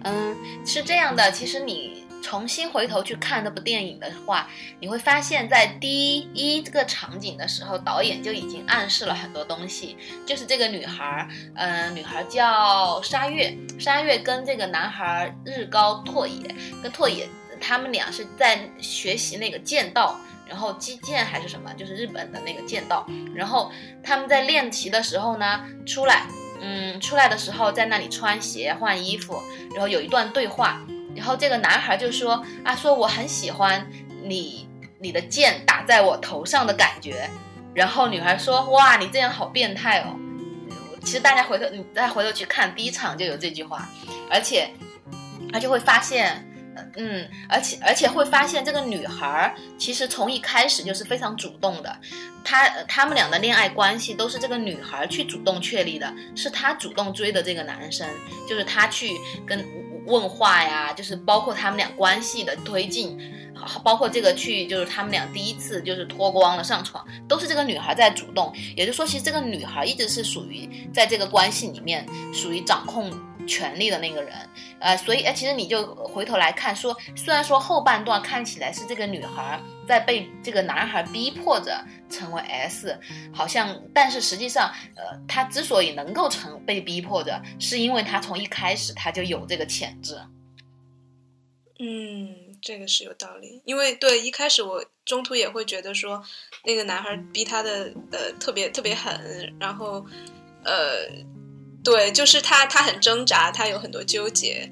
[0.04, 1.30] 嗯，是这样的。
[1.30, 9.96] 其实你重新回头去看那部电影的话，你会发现在第一个场景的时候，导演就已经暗示了很多东西。
[10.26, 17.28] 就是这个女孩，嗯，女孩叫沙月，沙月跟这个男孩日高拓也，跟拓也，
[17.60, 20.18] 他们俩是在学习那个剑道。
[20.48, 23.06] 然后击剑还是什么，就是日本的那个剑道。
[23.34, 23.70] 然后
[24.02, 26.26] 他们在练习的时候呢，出来，
[26.60, 29.40] 嗯，出来的时候在那里穿鞋换衣服，
[29.72, 30.80] 然后有一段对话。
[31.14, 33.86] 然后这个男孩就说啊，说我很喜欢
[34.22, 37.28] 你你的剑打在我头上的感觉。
[37.74, 40.16] 然后女孩说哇，你这样好变态哦。
[41.04, 43.88] 其实大家回头你再回头去看第一场就有这句话，
[44.30, 44.70] 而且
[45.52, 46.44] 他就会发现。
[46.96, 51.96] 嗯，而且而且会发现这个女孩儿其实从一开始就是非常主动的，
[52.44, 58.06] 她他们俩的恋爱关系都是这个女孩儿去主动确立的，是她主动追的这个男生，
[58.48, 59.12] 就是她去
[59.46, 59.64] 跟
[60.06, 63.18] 问话呀，就是包括他们俩关系的推进，
[63.84, 73.12] 包括这个去就是他们俩第一次就是脱光了上床，都是这个女孩在主动，也就是说，其实这个女孩一直是属于在这个关系里面属于掌控。
[73.48, 74.32] 权力的那个人，
[74.78, 79.58] 呃，所以，哎，其实你就回头来看，说虽然说后半段看起来是这个女孩
[79.88, 82.96] 在被这个男孩逼迫着成为 S，
[83.32, 90.16] 好像，但是实际上，呃，她之所以能够成被逼迫着，是因为她从一开始她就有这个潜质。
[91.80, 96.22] 嗯，这个是有道理，因为对一开始我中途也会觉得说，
[96.64, 100.04] 那个男孩逼她的，呃，特别特别狠，然后，
[100.64, 101.08] 呃。
[101.90, 104.70] 对，就是他，他很挣扎，他有很多纠结，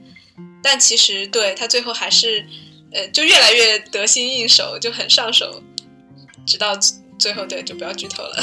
[0.63, 2.47] 但其实对他最后还是，
[2.93, 5.63] 呃，就越来越得心应手，就很上手，
[6.47, 6.79] 直到
[7.19, 8.37] 最后，对，就不要剧透了。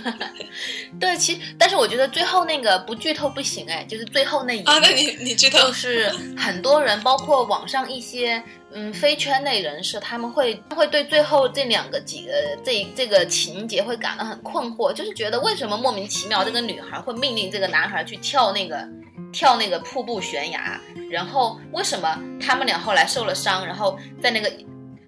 [1.00, 8.42] 对，其实，但是我觉得最后那个不剧透不行哎，就是最后那一啊，那你你剧透， 就是很多人，包括网上一些。
[8.78, 12.32] 嗯，非圈内人士他们会会对最后这两个几个
[12.62, 18.86] 这这个情节会感到很困惑，就是觉得为什么莫名其妙这个女孩会命令这个男孩去跳那个
[19.32, 20.78] 跳那个瀑布悬崖，
[21.10, 24.52] 然后为什么他们俩后来受了伤，然后在那个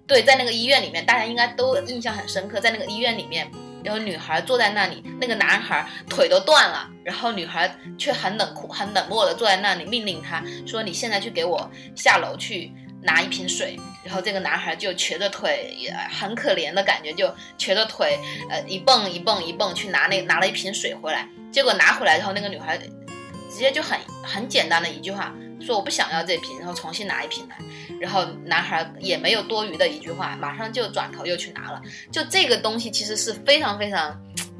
[0.09, 3.49] 对在那个医院里面，大家应该都印象很深刻，在那个医院里面，
[3.83, 18.19] 然后女孩坐在那里，那个男孩腿都断了，然后女孩却很冷酷很冷漠的坐在那里，命令他说：“你现在去给我下楼去。”拿一瓶水，然后这个男孩就瘸着腿，也很可怜的感觉，就瘸着腿，
[18.49, 21.25] 呃，一蹦一蹦一蹦去拿那拿了一瓶水回来。
[21.49, 27.55] 结果拿回来之后，那个女孩直接就很很简单的一句话说我不想要这瓶，然后重新拿一瓶来。
[27.99, 31.81] 然后男孩也没有多余的一句话，马上就转头又去拿了。
[32.11, 34.19] 就这个东西其实是非常非常，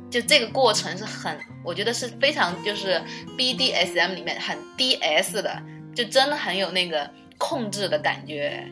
[0.09, 3.01] 就这个过程是很，我觉得是非常就是
[3.38, 5.62] BDSM 里面很 DS 的，
[5.95, 7.09] 就真的很有那个。
[7.41, 8.69] 控制的感觉，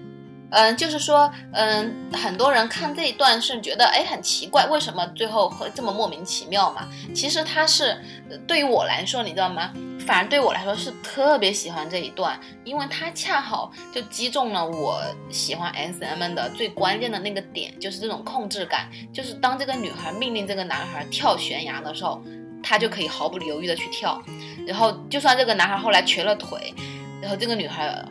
[0.51, 6.85] 嗯，就是说，嗯，很多人看这一段是觉得，哎，很奇怪，为什么最后会这么莫名其妙嘛？
[7.15, 7.97] 其实他是
[8.45, 9.71] 对于我来说，你知道吗？
[10.07, 18.89] 反而对我来说是特别喜欢这一段，因为它恰好就击中了我喜欢 S M 的最关键的那个点，就是这种控制感。
[19.13, 22.23] 就是当这个女孩命令这个男孩跳悬崖的时候，
[22.63, 24.19] 他就可以毫不犹豫的去跳，
[24.65, 26.73] 然后就算这个男孩后来瘸了腿，
[27.21, 28.03] 然后这个女孩。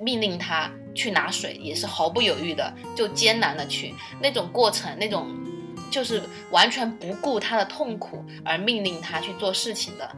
[0.00, 5.32] 命令他去拿水，也是毫不犹豫的，就艰难的去那种过程，那种
[5.88, 10.10] 就是完全不顾他的痛苦而命令他去做事情的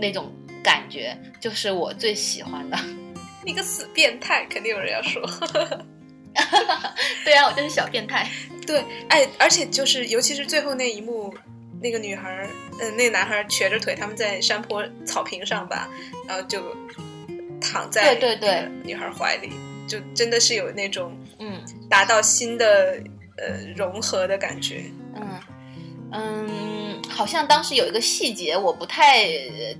[0.00, 0.32] 那种
[0.62, 2.76] 感觉，就是我最喜欢的。
[3.44, 5.22] 你个死变态，肯定有人要说。
[7.24, 8.28] 对啊，我就是小变态。
[8.66, 11.32] 对，哎，而且就是，尤其是最后那一幕，
[11.80, 12.48] 那个女孩，
[12.80, 15.88] 嗯，那个男孩瘸着腿，他们在山坡草坪上吧，
[16.26, 16.74] 然后就。
[17.60, 19.50] 躺在对对对女孩怀里，
[19.88, 23.02] 就真的是有那种嗯达到新的
[23.36, 24.84] 呃融合的感觉。
[25.16, 25.40] 嗯
[26.12, 26.48] 嗯，
[27.18, 29.26] 好像当时有一个细节我不太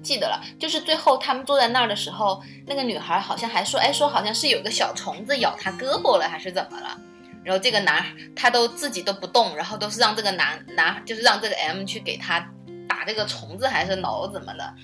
[0.02, 6.98] 记得了，就是最后他们坐在那儿的时候，那个女孩好像还说，哎，说好像是有个小虫子咬她胳膊了，还是怎么了？
[7.44, 12.40] 然后这个男他都自己都不动，然后都是让这个男男就是让这个 M 去给他
[12.88, 14.74] 打这个虫子还是挠怎么的，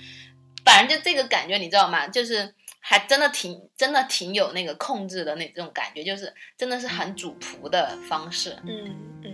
[0.63, 2.07] 反正就这个感觉你知道吗？
[2.07, 2.55] 就是。
[2.87, 8.55] 还真的挺，真的挺有那个控制的那种感觉，就是真的是很主仆的方式。
[8.63, 9.33] 嗯嗯。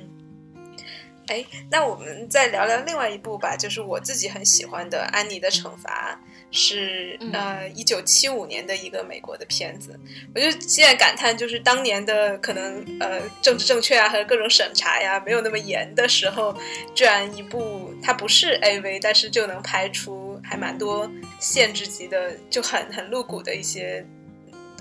[1.31, 6.19] 哎，那我们再聊聊另外一部吧，就是我自己很喜欢的《安妮的惩罚》，
[6.51, 9.97] 是呃一九七五年的一个美国的片子。
[10.35, 16.53] 我就现在感叹，就是当年的可能呃政治正确啊还有各种审查呀没有那么严的时候，
[16.93, 20.19] 居然一部它不是 AV，但是就能拍出。
[20.43, 24.03] 还蛮多限制级的，就很很露骨的一些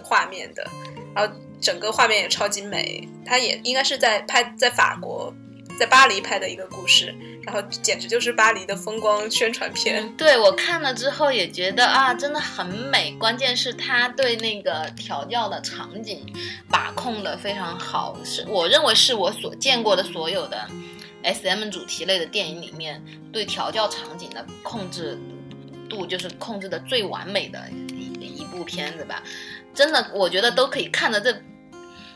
[0.02, 0.66] 画面的，
[1.14, 3.06] 然后整个画面也超级美。
[3.26, 5.32] 它也应该是在拍在法国，
[5.81, 10.14] 在巴黎拍的一个故事，然后简直就是巴黎的风光宣传片。
[10.14, 13.12] 对我看了之后也觉得啊，真的很美。
[13.19, 16.31] 关键是他对那个调教的场景
[16.69, 20.69] 把控的非常好，是我认为是我所见过的所有的
[21.23, 25.19] S M 主题类的电影里面对调教场景的控制。
[25.88, 29.21] 度就是控制的最完美的一一部片子吧，
[29.75, 31.33] 真的，我觉得都可以看的这，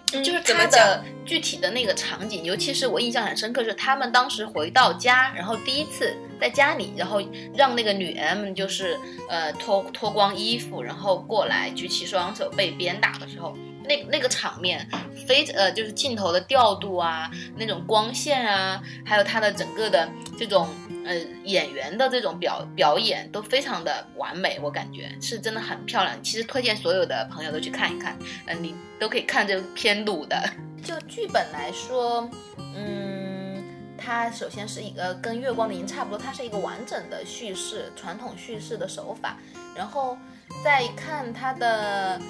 [0.06, 1.04] 就是他的？
[1.24, 7.18] 具体的那个场景，尤其是我印象很深刻是他们当时回到家，然后第一次在家里，然后
[7.54, 8.98] 让那个女 M 就是
[9.30, 13.56] 呃脱脱光衣服，然后过来举起双手被鞭打的时候，
[13.88, 14.86] 那那个场面，
[15.26, 20.06] 非呃就是镜头的调度啊，那种光线啊，还有他的整个的
[20.38, 20.68] 这种
[21.04, 21.14] 呃
[21.44, 26.22] 演员的这种表表演都非常的完美，我感觉是真的很漂亮。
[26.22, 30.42] 其实推荐所有的朋友都去看一看，嗯，你都可以看这偏鲁的。
[30.82, 32.28] 就剧本来说，
[32.76, 33.64] 嗯，
[33.96, 39.38] 它首先是一个跟《月光的》差不多，它是一个完整的叙事，传统叙事的手法，
[39.76, 40.16] 然后。
[40.62, 42.20] 再看它的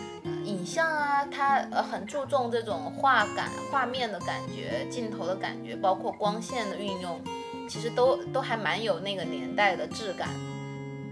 [0.44, 7.20] 影像啊，它呃很注重这种画感、画面的感觉、镜头的感觉，包括光线的运用，
[7.68, 10.28] 其实都都还蛮有那个年代的质感。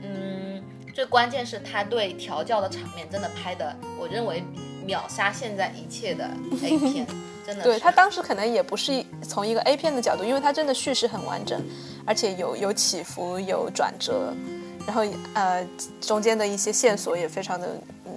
[0.02, 0.62] 嗯，
[0.94, 4.42] 最关键是他对调教的场面真的拍的，我认为
[4.84, 6.24] 秒杀现在一切的
[6.62, 7.06] A 片，
[7.46, 7.62] 真的。
[7.62, 11.62] 对他当时可能也不是从一个 A 片的角度，因为他真的叙事很完整，
[12.04, 14.34] 而且有有起伏、有转折。
[14.84, 15.64] 然后呃，
[16.00, 17.68] 中间的一些线索也非常的，
[18.04, 18.12] 嗯，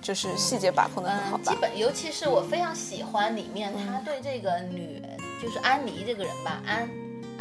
[0.00, 1.52] 就是细节把控的很好吧。
[1.52, 5.02] 基本，尤其是我非常喜欢里面他对这个女，
[5.42, 6.88] 就是安妮这个人吧，安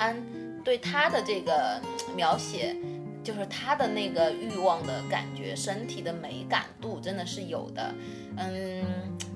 [0.01, 0.17] 安
[0.63, 1.79] 对他的这个
[2.15, 2.75] 描写，
[3.23, 7.93] 就是他的那个欲望的感觉，身体的美感度真的是有的。
[8.35, 8.83] 嗯，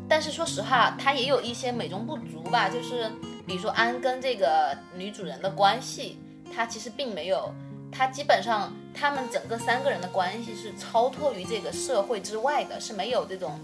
[0.09, 3.11] 但是说实话，他也有一些美中不足吧，就是
[3.45, 6.17] 比如说安跟这个女主人的关系，
[6.51, 7.53] 他其实并没有。
[7.91, 13.57] 他基本上，他们整个三个人的关系是超脱于这个社会之外的，是没有这种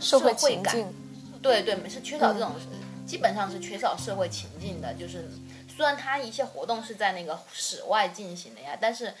[0.00, 0.74] 社会感。
[1.40, 2.50] 对对，是缺少这种，
[3.06, 4.92] 基本上是缺少社会情境的。
[4.94, 5.28] 就是
[5.78, 9.14] 虽然他一些活动是在那个室外进行的呀，但是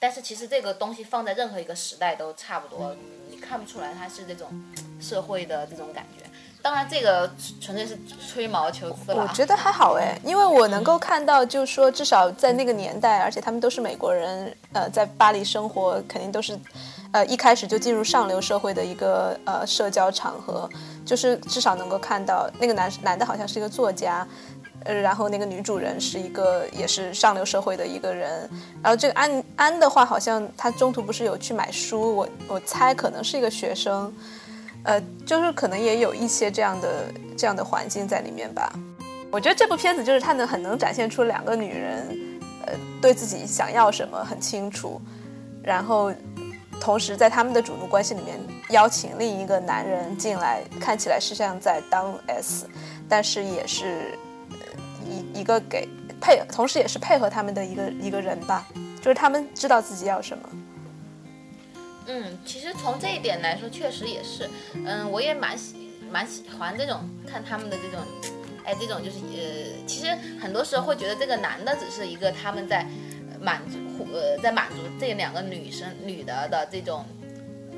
[0.00, 2.92] 但是其实这个东西放在任何一个时代都差不多，
[3.30, 4.48] 你看不出来它是这种
[5.00, 6.28] 社会的这种感觉。
[6.60, 7.30] 当然，这个
[7.60, 7.96] 纯粹是
[8.28, 9.22] 吹毛求疵了。
[9.22, 16.58] 我觉得还好哎，因为我能够看到，就是说，至少在那个年代，而且他们都是美国人，呃，在巴黎生活，肯定都是，
[17.12, 20.70] 呃，一开始就进入上流社会的一个呃社交场合，
[21.04, 24.26] 就是至少能够看到那个男男的好像是一个作家，
[24.84, 28.48] 呃，然后那个女主人是一个也是上流社会的一个人，
[28.82, 34.12] 然后这个安安的话，好像他中途不是有去买书，我我猜可能是一个学生。
[34.84, 37.04] 呃，就是可能也有一些这样的
[37.36, 38.72] 这样的环境在里面吧。
[39.30, 45.00] 我觉得这部片子就是它能很能展现出两个女人，呃，对自己想要什么很清楚，
[45.62, 46.12] 然后
[46.80, 52.66] 同时在他们的主奴关系里面邀请另一个男人进来，看起来是像在当 S，
[53.08, 54.18] 但是也是
[55.12, 55.86] 一一个给
[56.20, 58.66] 配，同时也是配合他们的一个一个人吧，
[59.00, 60.48] 就是他们知道自己要什么。
[62.06, 64.48] 嗯，其实从这一点来说，确实也是，
[64.84, 68.00] 嗯，我也蛮喜蛮喜欢这种看他们的这种，
[68.64, 70.08] 哎，这种就是呃，其实
[70.40, 72.86] 很多时候会觉得这个男的只是一个他们在
[73.40, 73.78] 满足
[74.12, 77.04] 呃在满足这两个女生女的的这种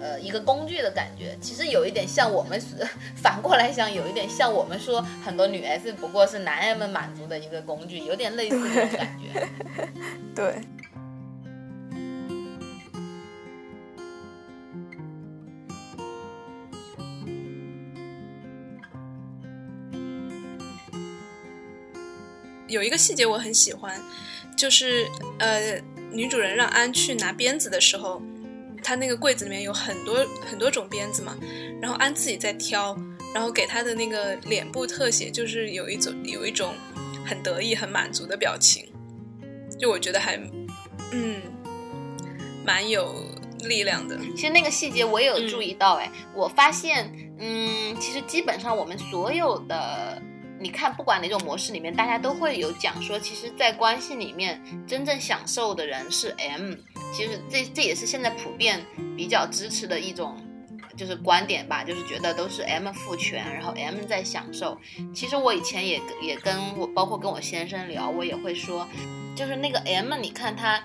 [0.05, 2.61] 呃一个工具的感觉，其实有一点像我们
[3.17, 9.49] 反过来想，有一点像我们说很多女 S 不过是男人们满足的一个工具，有点类似这种感觉，
[10.37, 10.61] 对。
[22.67, 23.95] 有一个细节我很喜欢，
[24.57, 25.07] 就是
[25.39, 25.81] 呃，
[26.11, 28.21] 女主人让安去拿鞭子的时候，
[28.85, 31.35] 她那个柜子里面有很多很多种鞭子嘛，
[31.81, 32.95] 然后安自己在挑，
[33.35, 36.75] 然后给他的那个脸部特写，就是有一种有一种
[37.25, 38.87] 很得意、很满足的表情，
[39.79, 40.37] 就我觉得还
[41.13, 41.41] 嗯
[42.65, 43.15] 蛮有
[43.61, 44.19] 力量的。
[44.37, 50.21] 其实那个细节我也有注意到，哎，我发现嗯，其实基本上我们所有的。
[50.65, 56.73] 你看，不管哪种模式里面，大家都会有讲说，其实，在关系里面真正享受的人是 M。
[57.13, 58.81] 其实这这也是现在普遍
[59.15, 60.35] 比较支持的一种，
[60.97, 64.81] 就是观点吧，就是觉得都是 M 赋权，然后 M 在享受。
[65.15, 68.89] 其实我以前也也跟我，包括跟我先生聊，我也会说，
[69.37, 70.83] 就是那个 M，你看他，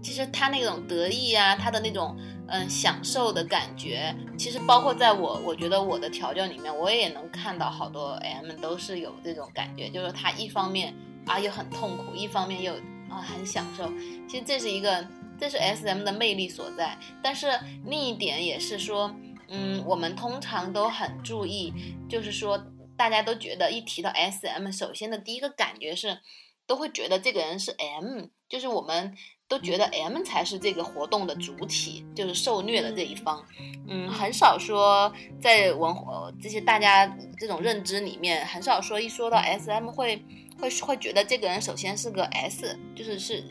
[0.00, 2.16] 其实他那种得意啊，他的那种。
[2.48, 10.94] 嗯，享受的感觉，其实包括在我，我觉得我的调教里面，我也能看到好多 M 都是有这种感觉，就是他一方面
[11.26, 12.74] 啊又很痛苦，一方面又
[13.10, 13.90] 啊很享受。
[14.28, 15.04] 其实这是一个，
[15.40, 16.96] 这是 SM 的魅力所在。
[17.20, 17.50] 但是
[17.84, 19.12] 另一点也是说，
[19.48, 21.72] 嗯，我们通常都很注意，
[22.08, 22.64] 就是说
[22.96, 26.20] 大家都觉得一提到 SM，首先的第一个感觉是，
[26.64, 29.16] 都会觉得这个人是 M，就是我们。
[29.48, 33.44] 都觉得 M 才是这个活动的主体，就是受虐的这一方。
[33.88, 35.94] 嗯，很少说在文
[36.42, 37.06] 这些大家
[37.38, 40.20] 这种认知里面，很少说一说到 SM 会
[40.60, 43.44] 会会觉得这个人首先是个 S，就是是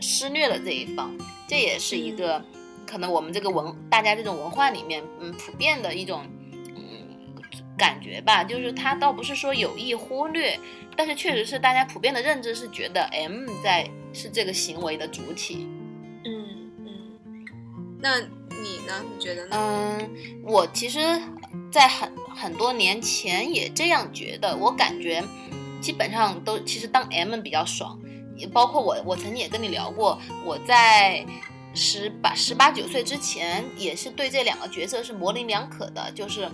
[0.00, 1.16] 施虐的这一方。
[1.48, 2.44] 这也是一个
[2.86, 6.26] 可能我们这个文大家这种文化里面嗯普遍的一种
[7.78, 10.60] 感觉吧，就是他倒不是说有意忽略，
[10.94, 15.66] 但是确实是大家普遍的认知是觉得 M 在是这个行为的主体。
[16.24, 19.04] 嗯嗯，那你呢？
[19.12, 19.56] 你觉得呢？
[19.56, 20.10] 嗯，
[20.44, 20.98] 我其实，
[21.70, 25.22] 在很很多年前也这样觉得，我感觉
[25.80, 27.98] 基本上都其实当 M 比较爽，
[28.36, 31.26] 也包括我，我曾经也跟你聊过，我在。
[31.72, 36.50] 十八十八九岁之前，也是对这两个角色是模棱两可的，就是，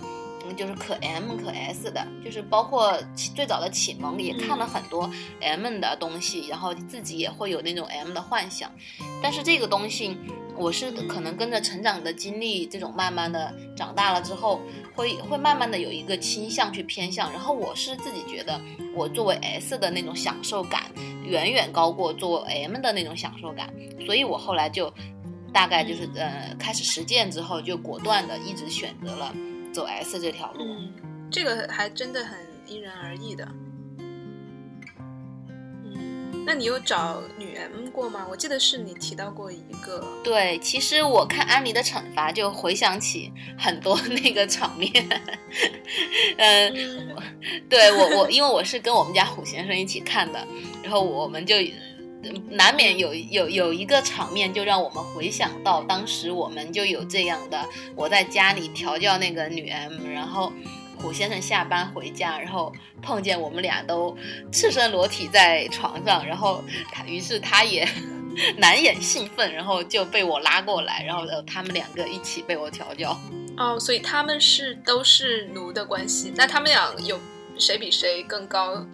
[0.47, 2.97] 嗯，就是可 M 可 S 的，就是包括
[3.35, 5.09] 最早的启蒙也看了很多
[5.41, 8.71] M 的东西，然后自己也会有那种 M 的幻想。
[9.21, 10.17] 但是这个东西，
[10.55, 14.61] 我是可能跟着成长的经历，这种慢慢的长大了之后，
[14.95, 17.31] 会会慢慢的有一个倾向去偏向。
[17.31, 18.59] 然后我是自己觉得，
[18.95, 20.91] 我作为 S 的那种享受感。
[21.27, 23.69] 远远高过做 M 的那种享受感，
[24.05, 24.89] 所以我后来就
[25.51, 29.35] 大概就是呃开始实践之后，就果断的一直选择了
[29.77, 30.63] 走 S 这条路。
[30.63, 30.91] 嗯，
[31.29, 33.47] 这个还真的很因人而异的。
[33.99, 38.25] 嗯，那你有找女 M 过吗？
[38.27, 40.03] 我记得是你提到过一个。
[40.23, 44.91] 对，其实我看安妮的惩罚就回想起很多那个场面。
[46.37, 47.15] 嗯，
[47.69, 50.43] 对我我因为我是跟我们家虎先生一起看的。
[50.81, 51.55] 然后我们就
[52.49, 57.65] 难免有有有一个场面，就让我们回想到当时我们就有这样的，
[57.95, 60.51] 我在家里调教那个女 M，然后
[60.97, 64.17] 虎先生下班回家，然后碰见我们俩都
[64.51, 67.87] 赤身裸体在床上，然后他于是他也
[68.57, 73.19] 难掩兴奋，然后就被我拉过来，然后他们两个一起被我调教。
[73.57, 77.19] 哦，所以他们是都是奴的关系，那他们俩有
[77.57, 78.85] 谁比谁更高？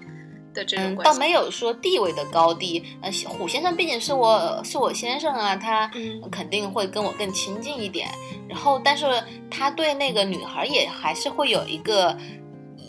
[0.78, 2.84] 嗯，倒没有说地位的高低。
[3.02, 5.90] 呃，虎先生毕竟是我是我先生啊，他
[6.32, 8.10] 肯定会跟我更亲近一点。
[8.48, 9.06] 然后，但是
[9.50, 12.16] 他对那个女孩也还是会有一个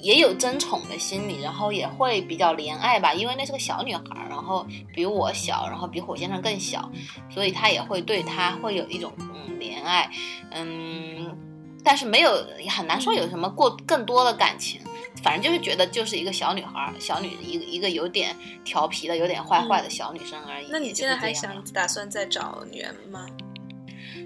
[0.02, 6.90] 也有争宠的心理，然后也会比较怜爱吧，因为那是个小女孩，然后比我小，然后比虎先生更小，
[7.30, 10.10] 所以他也会对她会有一种嗯怜爱，
[10.50, 11.34] 嗯，
[11.82, 12.30] 但是没有
[12.68, 14.82] 很难说有什么过更多的感情。
[15.22, 20.66] 反正就是觉得就是一个小女孩，小女一个一个有点调皮的、有点坏坏的小女生而已。
[20.70, 23.26] 那你现在还想打算再找女人吗？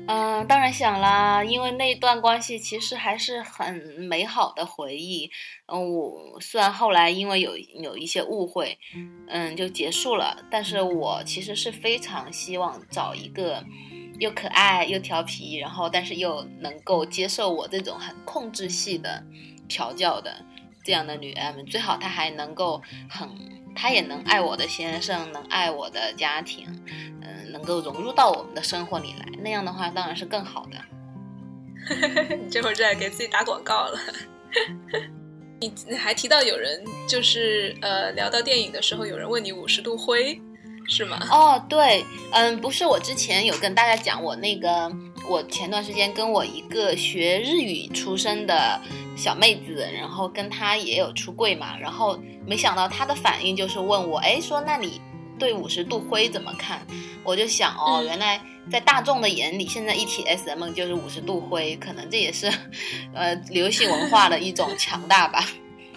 [0.07, 5.31] 嗯，当然想啦，因为那段关系其实还是很美好的回忆。
[5.67, 8.79] 嗯，我虽然后来因为有有一些误会，
[9.29, 13.63] 嗯，就结束了，但是我其实是非常希望找一个
[14.19, 19.23] 又可爱又调皮，然后但是又能够接受我这种很控制系的
[19.69, 20.43] 调教的。
[20.89, 22.81] 这样的女 M 最好她还能够
[23.11, 23.29] 很，
[23.77, 26.65] 她也能爱我的先生，能爱我的家庭，
[27.21, 29.27] 嗯，能够融入到我们的生活里来。
[29.43, 30.79] 那样的话当然是更好的。
[32.43, 34.01] 你这会儿在给自己打广告了。
[35.61, 40.41] 你你还提到有人就是呃聊到电影的时候，有人问你五十度灰
[40.89, 41.19] 是吗？
[41.31, 44.91] 哦，对，嗯，不是我之前有跟大家讲我那个，
[45.29, 48.81] 我前段时间跟我一个学日语出身的。
[49.19, 52.17] 小妹子，然后跟她也有出柜嘛，然后
[52.47, 55.01] 没想到她的反应就是问我，哎，说那你
[55.37, 56.87] 对五十度灰怎么看？
[57.25, 62.49] 我就想哦，原来在大众的眼里，现在一提 S M 就是五十度灰，可能这也是，
[63.13, 65.45] 呃，流行文化的一种强大吧。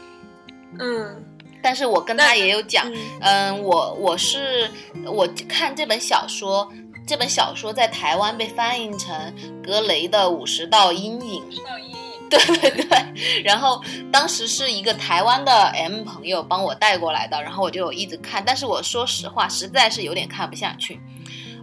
[0.82, 1.24] 嗯，
[1.62, 4.68] 但是我跟他也有讲，嗯，我我是
[5.06, 6.68] 我看这本小说，
[7.06, 9.34] 这本小说在台湾被翻译成
[9.64, 11.44] 格雷的五十道阴影。
[12.32, 20.98] 对对对，然后当时是一个台湾的 M 朋友帮我带过来的，然后我就一直看，但是我说实话，实在是有点看不下去，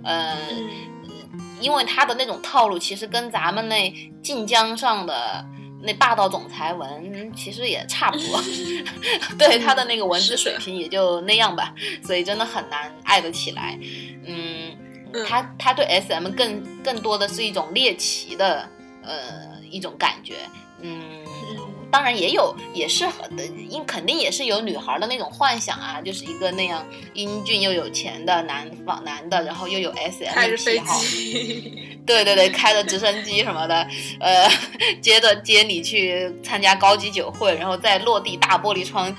[0.04, 0.36] 嗯，
[1.58, 3.90] 因为他的那种套路其实跟咱们那
[4.22, 5.42] 晋江上的
[5.82, 8.38] 那霸道总裁文其实也差不多，
[9.38, 11.72] 对他的那个文字水平也就那样吧，
[12.04, 13.78] 所以真的很难爱得起来，
[14.26, 14.76] 嗯，
[15.26, 18.68] 他他对 SM 更更多的是一种猎奇的，
[19.02, 19.48] 呃。
[19.70, 20.34] 一种感觉，
[20.80, 21.22] 嗯，
[21.90, 26.82] 当然也有，也是很的，因肯定也是有女孩的那种幻想啊，就是一个那样
[27.12, 30.98] 英俊又有钱的男方男的，然后又有 S M 癖好，
[32.06, 33.86] 对对对，开着直升机什么的，
[34.20, 34.48] 呃，
[35.02, 39.14] 接着接你去参加高级酒会，然后在落地大玻璃窗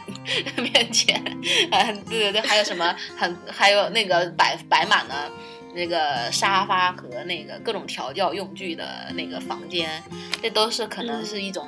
[0.55, 1.15] 面前，
[1.69, 5.31] 啊，对对对，还有什么很还有那个摆摆满了。
[5.73, 10.01] 那个沙发和那个各种调教用具的那个房间，
[10.41, 11.67] 这都是可能是一种，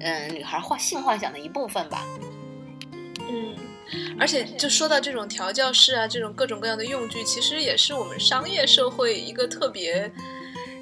[0.00, 2.04] 嗯，女孩幻性幻想的一部分吧。
[3.30, 3.54] 嗯，
[4.18, 10.10] 而且就说到这种调教室啊，这种各种各样的用具，其实也是我们商业社会一个特别，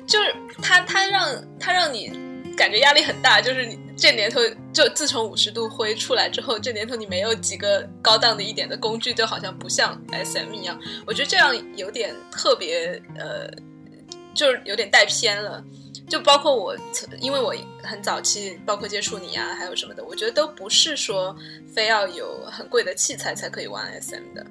[0.07, 2.11] 就是它它让它让你
[2.57, 4.40] 感觉压力很大，就是你这年头
[4.74, 10.78] 就自从五十度灰出来之后，这年头你没有几个高档的一点的工具，就好像不像 SM 一样。
[11.07, 13.49] 我觉得这样有点特别，呃，
[14.34, 15.64] 就是有点带偏了。
[16.11, 16.76] 就包括我，
[17.20, 21.34] 因为我很早期，包括接触你啊，还有什么的，我觉得都不是说
[21.74, 24.47] 非要有很贵的器材才可以玩 SM 的。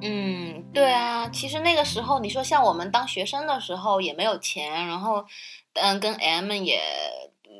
[0.00, 5.26] 嗯，对啊，其实那个时候你说像我们当学生的时候也没有钱，然后
[5.74, 6.80] 嗯，跟 M 也。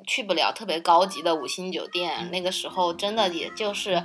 [0.06, 4.02] 去不了特别高级的五星酒店，那个时候真的也就是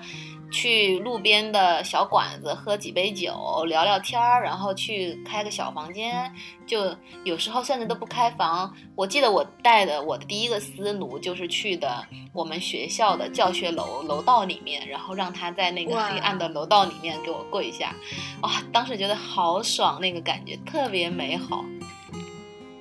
[0.52, 6.32] 去路边的小馆子喝几杯酒，聊聊天儿，然后去开个小房间，
[6.66, 8.74] 就有时候甚至都不开房。
[8.96, 17.94] 我记得我带的我的第一个私奴就是去的我们学校的教学楼楼道里面，然后让他在那个黑暗的楼道里面给我跪下，
[18.42, 21.66] 哇，当时觉得好爽，那个感觉特别美好。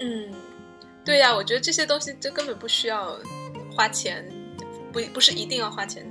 [0.00, 0.32] 嗯。
[1.06, 3.16] 对呀，我觉得这些东西就根本不需要
[3.70, 4.28] 花钱，
[4.92, 6.04] 不不是一定要花钱。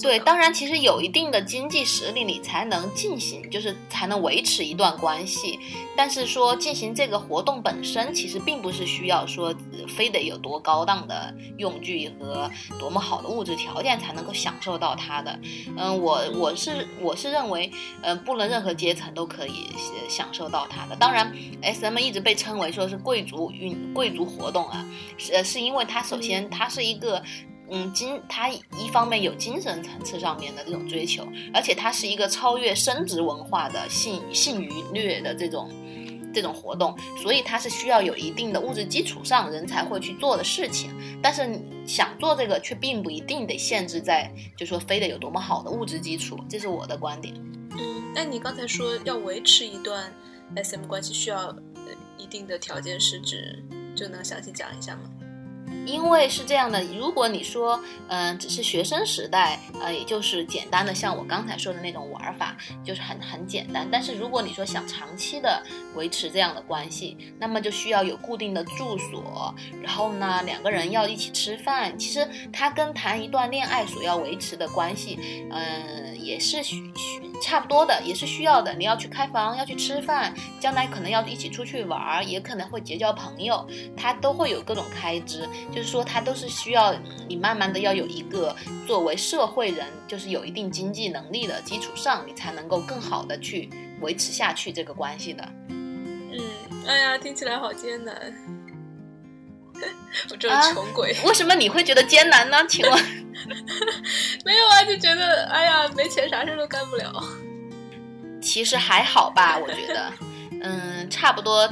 [0.00, 5.58] 对，当然，其实有一定的经济实力，你才能进行，就是才能维持一段关系。
[5.96, 9.54] 但是说进行这个活动本身，其实并不是需要说
[9.96, 15.38] 非得有多高档的用具和多么好的物质条件才能够享受到它的。
[15.76, 17.70] 嗯，我我是我是认为，
[18.02, 19.66] 嗯，不论任何阶层都可以
[20.08, 20.94] 享受到它的。
[20.96, 27.22] 当然，S M 一直被称为说是贵族运贵族活动啊，是是因为它首先它是一个。
[27.70, 35.70] 嗯，精它一方面有精神层次上面的这种追求，而且它是一个超越生殖文化的性性愉悦的这种
[36.32, 40.90] 这种活动，所以它是需要有一定的物质基础上人才会去做的事情。
[41.22, 47.34] 但是想做这个却并不一定得限制在，就说非得有多么好的物质基础，这是我的观点。
[47.72, 50.12] 嗯，那你刚才说要维持一段
[50.56, 51.54] SM 关系需要
[52.16, 53.62] 一定的条件是指，
[53.94, 55.10] 就能详细讲一下吗？
[55.86, 63.88] 因为是这样的，如果你说，嗯，只是学生时代，呃，也就是简单的像我刚才说的那种玩法，就是很很简单。
[63.90, 65.62] 但是如果你说想长期的
[65.94, 71.98] 维持这样的关系，那么就需要有固定的住所，然后呢，两个人要一起吃饭。
[71.98, 75.18] 其实它跟谈一段恋爱所要维持的关系，
[75.50, 78.74] 嗯，也是需需差不多的，也是需要的。
[78.74, 83.66] 你要去开房，要去吃饭，将来可能要一起出去玩儿，也可能会结交朋友，
[83.96, 85.48] 它都会有各种开支。
[85.74, 86.94] 就是说，它都是需要
[87.28, 88.54] 你慢慢的要有一个
[88.86, 93.68] 作为社会人，就是有一定经济能力的基础上，你才能够更好的去
[94.00, 95.48] 维持下去这个关系的。
[95.68, 96.40] 嗯，
[96.86, 98.14] 哎呀，听起来好艰难。
[100.30, 102.66] 我这种穷鬼，为什么你会觉得艰难呢？
[102.68, 103.04] 请问？
[104.44, 107.12] 没有啊，就觉得哎呀，没钱啥事都干不了。
[108.40, 110.12] 其实还好吧，我觉得，
[110.62, 111.68] 嗯，差不多。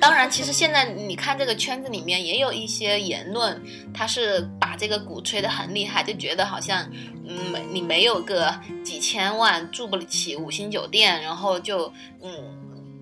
[0.00, 3.62] 当然，其实现在你看这个圈子里面也有一些言论，
[3.92, 6.82] 他是把这个鼓吹的很厉害，就觉得好像，
[7.26, 8.54] 嗯，你没有个
[8.84, 12.32] 几千万住不起五星酒店，然后就，嗯，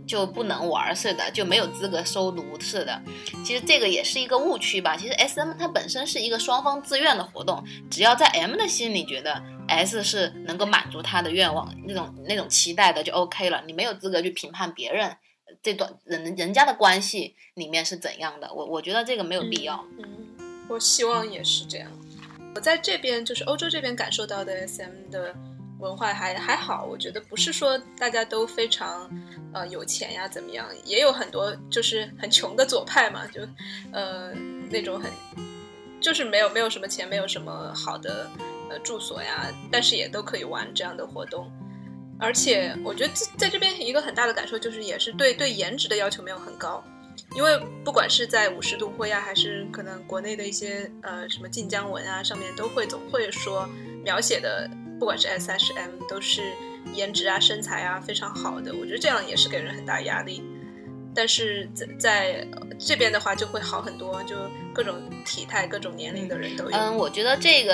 [0.07, 3.01] 就不能玩似的，就没有资格收奴似的。
[3.45, 4.97] 其实这个也是一个误区吧。
[4.97, 13.63] 其实 S M 它本身是一个双方自愿的活动，只要在 M 的心里觉得 S 是能够满足他的愿望，那种那种期待的就 OK 了。
[13.67, 15.17] 你没有资格去评判别人。
[15.63, 18.53] 这段人人家的关系里面是怎样的？
[18.53, 19.85] 我我觉得这个没有必要。
[19.99, 21.89] 嗯，我希望也是这样。
[22.55, 25.35] 我在这边就是欧洲这边感受到的 SM 的
[25.79, 29.09] 文化还还好，我觉得不是说大家都非常
[29.55, 33.41] 呃有钱呀怎么样，也有很多就是很穷的左派嘛，就
[33.93, 34.33] 呃
[34.69, 35.11] 那种很
[36.01, 38.29] 就是没有没有什么钱，没有什么好的
[38.69, 41.51] 呃住所呀，但是也都可以玩这样的活动。
[42.23, 46.83] 而且我觉得在在这边一个很大的感受就是，也是对对颜值的要求没有很高，
[47.35, 53.69] 因为不管是在五十度灰啊，还是可能国内的一些呃什么晋江文啊，上面都会总会说
[54.05, 54.71] 描写的，
[55.01, 56.43] 不管是 S 还是 M，都是
[56.95, 58.73] 颜值啊、身材啊非常好的。
[58.73, 60.45] 我觉得这样也是给人很大压力。
[61.15, 62.49] 但是在在
[62.79, 64.37] 这边的话就会好很多，就
[64.73, 66.71] 各种体态、各种年龄的人都有。
[66.71, 67.73] 嗯，我觉得这个。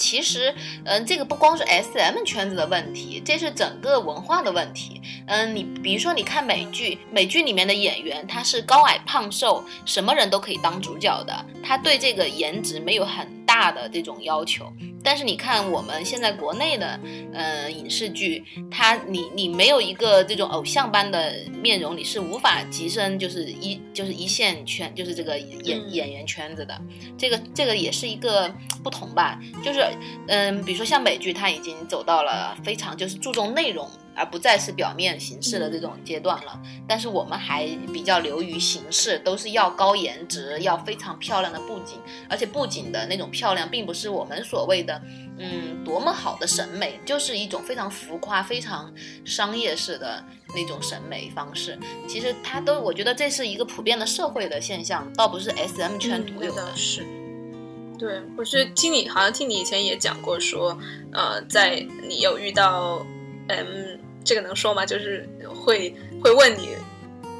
[0.00, 0.52] 其实，
[0.84, 5.00] 嗯，这个不光是 S M 圈子的问题，这是整个文化的问题。
[5.26, 14.72] 嗯，你比如说，你看美剧，美剧里面的演员他是高矮胖瘦，什么人都可以当主角的，他对这个颜值没有很大的这种要求。
[15.02, 17.00] 但是你看我们现在国内的，
[17.32, 26.80] 呃，影视剧，它你你没有一个这种偶像般的面容，你是无法跻身就是一就是一线圈，就是这个演演员圈子的。
[27.18, 29.82] 这个这个也是一个不同吧，就是
[30.28, 36.60] 嗯，比如说像美剧，它已经走到了非常就是注重内容而不再是表面形式的这种阶段了。
[36.88, 41.98] 但是我们还比较流于形式，都是要高颜值，要非常漂亮的布景，
[42.28, 45.00] 而且布景的那种漂亮，并不是我们所谓的
[45.38, 48.92] 嗯多么好的审美，就是一种非常浮夸、非常
[49.24, 51.78] 商业式的那种审美方式。
[52.08, 56.76] 其实它都，我觉得这是一个普遍的社会的现象，倒不是 S M 圈独有的。
[56.76, 57.04] 是。
[57.98, 60.74] 对，我是听你好像听你以前也讲过，说
[61.12, 63.04] 呃，在你有遇到
[63.58, 63.98] 嗯。
[64.22, 64.84] 这个能说吗？
[64.84, 66.76] 就是会会问你，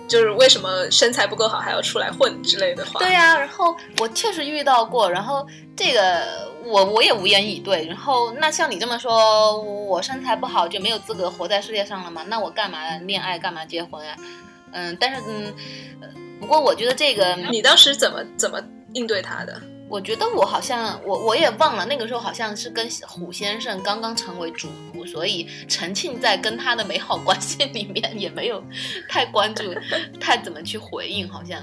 [0.08, 2.98] 就是为什么身材不够好还要出来混之类的话。
[2.98, 5.46] 对呀，然后我确实遇到过，然后
[5.76, 7.84] 这个我我也无言以对。
[7.86, 12.24] 然后那像你这么说，我身材不好就没有资格活在世界上了吗？
[12.28, 14.16] 那我干嘛恋爱，干嘛结婚啊？
[14.72, 15.54] 嗯，但是嗯，
[16.40, 18.58] 不过我觉得这个，你当时怎么怎么
[18.94, 19.60] 应对他的？
[19.90, 28.62] 我觉得我好像我我也忘了那个时候好像是跟虎先生刚刚成为主仆，所以沉浸在跟他的美好关系里面，也没有
[29.08, 29.74] 太关注，
[30.20, 31.60] 太怎么去回应，好像。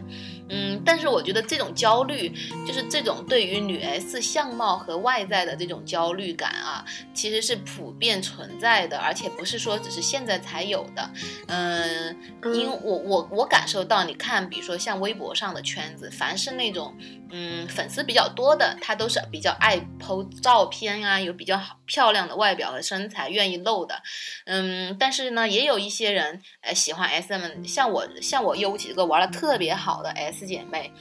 [0.49, 2.31] 嗯，但是我觉得这种焦虑，
[2.65, 11.09] 就是这种对于女 S 相貌和外在的这种焦虑感啊，其实是普遍存在的，而且不是说只是现在才有的。
[11.47, 12.15] 嗯，
[12.53, 16.95] 因为我我我感受到，你看，比如说像微博上的圈子，凡是那种
[17.29, 24.01] 嗯粉丝比较多的，他都是比较爱 PO 照片啊，有比较好漂亮的外表和身材，愿意露的。
[24.45, 30.47] 嗯，但是呢，也有一些人呃喜欢 SM，像我像我有几个玩的特别好的 S。
[30.47, 30.93] 姐妹，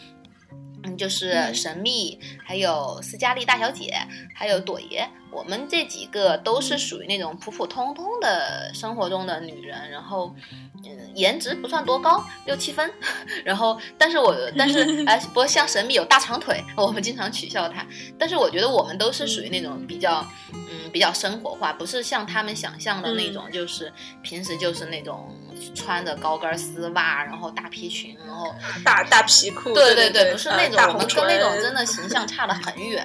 [0.83, 3.95] 嗯，就是神秘，还有斯嘉丽大小姐，
[4.35, 10.35] 还有朵爷，我们这几个都是属于那种普普通通的生活中的女人，然后，
[10.83, 12.91] 嗯，颜值不算多高，六七分，
[13.45, 17.85] 然后，但是我，但是， 哎，不过像神秘有大长腿，我们经常取笑她，
[18.19, 25.31] 但是我觉得我们都是属于那种比较，嗯，比较生活化，不是像他们想象的那种，就是平时就是那种。
[25.75, 33.03] 穿着高跟丝袜，然后大皮裙，然后 大大皮裤，对对对，不是那种，我们跟那种真的形象差得很远。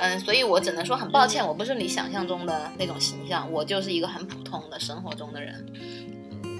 [0.00, 5.66] 嗯，所以我只能说很抱歉，我不是你想象中的那种形象，我就是一个很普通的生活中的人。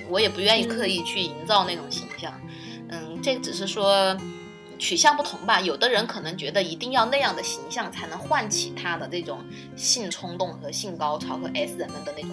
[0.09, 2.32] 我也不愿意刻意去营造那种形象。
[2.88, 4.16] 嗯，这只是说
[4.78, 5.61] 取向不同吧。
[5.61, 9.40] 有的人可能觉得一定要那样的形象才能唤起他的这种
[9.74, 12.30] 性冲动和性高潮和 S 人们的那种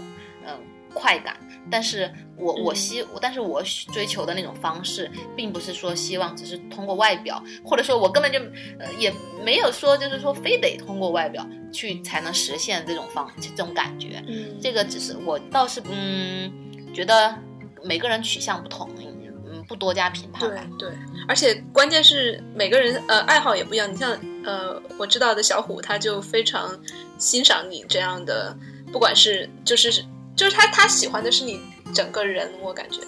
[0.94, 1.36] 快感。
[1.72, 3.64] 但是我我希，但是我
[3.94, 8.38] 追求的那种方式，并不是说希望只是通过外表，或者说我根本就
[8.80, 9.12] 呃也
[9.44, 14.22] 没有说就是说非得通过外表去才能实现这种方这种感觉。
[14.28, 16.52] 嗯，这个只是我倒是嗯
[16.94, 17.34] 觉得
[17.82, 20.50] 每个人取向不同，嗯不多加评判。
[20.78, 20.98] 对对，
[21.30, 23.90] 而且关键是每个人呃爱好也不一样。
[23.90, 24.12] 你像
[24.44, 26.78] 呃我知道的小虎，他就非常
[27.18, 28.56] 欣赏你这样的，
[28.92, 30.04] 不管是就是。
[30.36, 31.62] 就是他，他喜欢的是你
[31.94, 33.00] 整个人，我感觉。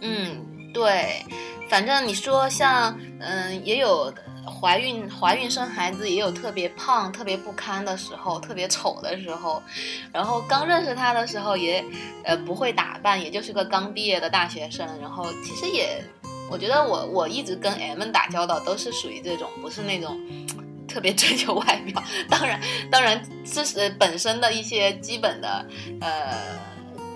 [0.00, 1.24] 嗯，对，
[1.68, 4.12] 反正你说像，嗯，也有
[4.44, 9.62] 怀孕、怀孕生孩子，也有特别胖、特别不堪的时候，特别丑的时候。
[10.12, 11.84] 然后刚认识他的时候，也
[12.24, 14.86] 呃不会打扮，也就是个刚毕业的大学生。
[15.00, 16.02] 然后其实也，
[16.50, 20.20] 我觉得我我一直跟 M 打交道，都是属于这种，不是那种。
[20.94, 25.66] 特别追求外表， 当然，当然，这是本身的一些基本的，
[26.00, 26.38] 呃，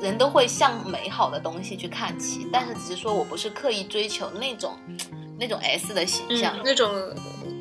[0.03, 4.76] 人都会向美好的东西去看齐，但是只是说我不是刻意追求那种，
[5.39, 6.91] 那种 S 的形象，那种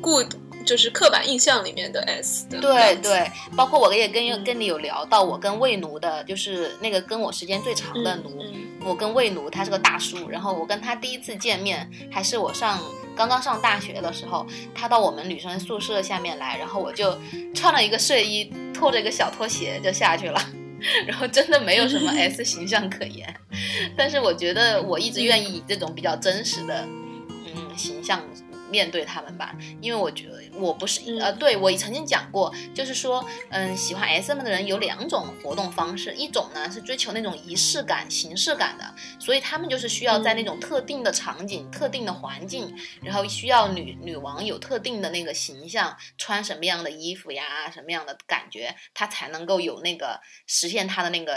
[0.02, 0.20] 固
[0.66, 2.60] 就是刻板印象里面的 S 的。
[2.60, 8.44] 对对，包括我也跟跟你有聊到，我跟魏奴的，就是那个跟我时间最长的奴，
[8.84, 12.80] 我跟魏奴他是个大叔，然后我跟他第一次见面还是我上。
[13.18, 17.18] 刚刚上大学的时候，他到我们女生宿舍下面来，然后我就
[17.52, 20.40] 穿了一个睡衣，拖着一个小拖鞋就下去了，
[21.04, 23.34] 然后真的没有什么 S 形象可言。
[23.98, 26.86] 但是我觉得我一直愿意以这种比较真实的
[27.46, 28.22] 嗯形象
[28.70, 30.38] 面对他们吧，因为我觉得。
[30.54, 51.32] 我不是呃，对我曾经讲过，就是说，嗯，喜欢 SM 的人有两种活动方式，一种呢是追求那种仪式感、形式感的，所以他们就是需要在那种特定的场景、特定的环境，然后需要女女王有特定的那个形象，穿什么样的衣服呀，什么样的感觉，他才能够有那个实现他的那个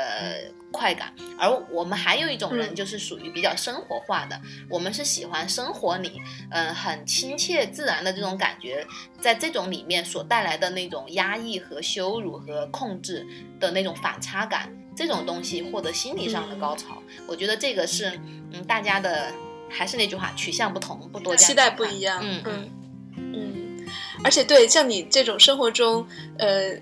[0.71, 1.13] 快感。
[1.37, 6.19] 而我们还有一种人，就是属于比较生活化的，我们是喜欢生活里，
[6.49, 8.85] 嗯，很亲切自然的这种感觉。
[9.19, 13.25] 在这种里面所带来的那种压抑和羞辱和控制
[13.59, 18.11] 的那种反差感，这种东西获得心理上的高潮，我觉得这个是，
[18.51, 19.31] 嗯，大家的
[19.69, 22.69] 还是那句话，取向不同，不多期待不一样，嗯嗯
[23.17, 23.87] 嗯，
[24.23, 26.07] 而且对像你这种生活中，
[26.39, 26.75] 呃，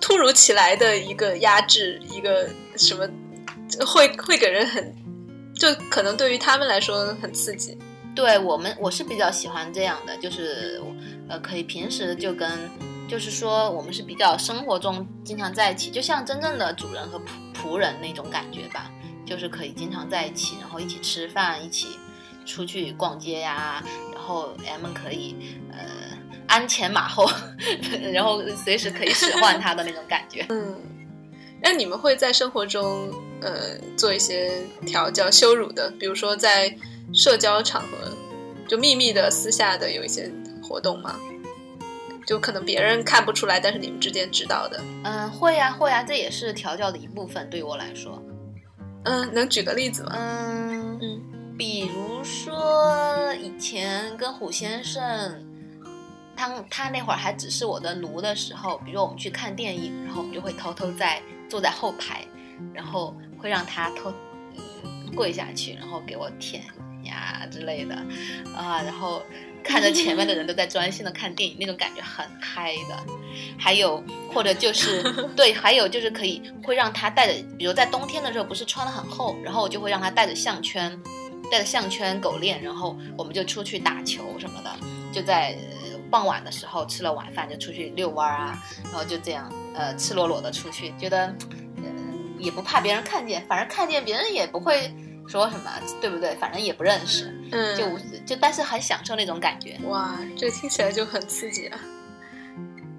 [0.00, 3.08] 突如其来的一个压制，一个什么
[3.86, 4.92] 会会给人很，
[5.54, 7.78] 就可能对于他们来说很刺激。
[8.16, 10.80] 对我们，我是比较喜欢这样的，就是
[11.28, 12.50] 呃，可以平时就跟，
[13.06, 17.22] 就是说我们是比较生活中经常在一起，就像真正的主人和仆
[17.54, 18.90] 仆人那种感觉吧，
[19.26, 21.98] 就是可以经常在一起，然后一起吃饭，一起
[22.46, 25.36] 出去逛街呀，然后 M 可以
[25.70, 26.16] 呃
[26.48, 27.30] 鞍前马后，
[28.14, 30.46] 然后随时可以使唤他的那种感觉。
[30.48, 30.74] 嗯，
[31.60, 33.10] 那你们会在生活中
[33.42, 36.74] 呃做一些调教羞辱的，比如说在。
[37.12, 38.12] 社交场合，
[38.68, 40.30] 就秘密的、私下的有一些
[40.62, 41.18] 活动吗？
[42.26, 44.80] 就可能别人看不出来，但是你们之间知道的。
[45.04, 47.48] 嗯，会呀，会呀，这也是调教的一部分。
[47.48, 48.20] 对于我来说，
[49.04, 50.12] 嗯，能举个例子吗？
[50.16, 55.00] 嗯嗯，比如说以前跟虎先生，
[56.36, 62.26] 他他那会儿还只是我的奴的时候，比如我们去看电影，然后我们就会偷偷在坐在后排，
[62.74, 64.12] 然后会让他偷
[65.14, 66.64] 跪下去，然后给我舔。
[67.06, 67.94] 呀之类的，
[68.54, 69.22] 啊，然后
[69.64, 72.96] 看着前面的人都在专心的看电影，那种感觉很嗨的。
[73.58, 74.02] 还有
[74.32, 75.02] 或者就是
[75.36, 80.96] 对，还有就是可以会让他带着，比如在冬天的时候不是穿的很厚，然后我就会让他带着项圈，
[81.50, 84.70] 带着项圈狗链，然后我们就出去打球什么的，
[85.12, 85.56] 就在
[86.10, 91.26] 傍晚的时候吃了晚饭就出去遛弯啊，然后就这样呃赤裸裸的出去，觉得
[91.76, 94.94] 嗯也不怕别人看见，反正看见别人也不会。
[95.28, 95.70] 说什么
[96.00, 96.34] 对不对？
[96.36, 97.84] 反正也不认识，嗯，就
[98.24, 99.78] 就但是很享受那种感觉。
[99.84, 101.78] 哇，这听起来就很刺激啊！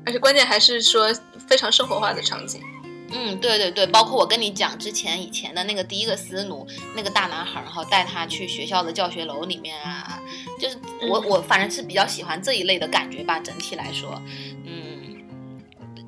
[0.05, 1.13] 而且关键还是说
[1.47, 2.61] 非常生活化的场景。
[3.09, 10.21] 嗯，对对对，包括我跟你讲之前以前的那个第一个私奴，那个大男孩，然后带他去学校的教学楼里面啊，
[10.59, 10.77] 就是
[11.09, 13.39] 我我反正是比较喜欢这一类的感觉吧。
[13.39, 14.21] 整体来说，
[14.65, 14.96] 嗯。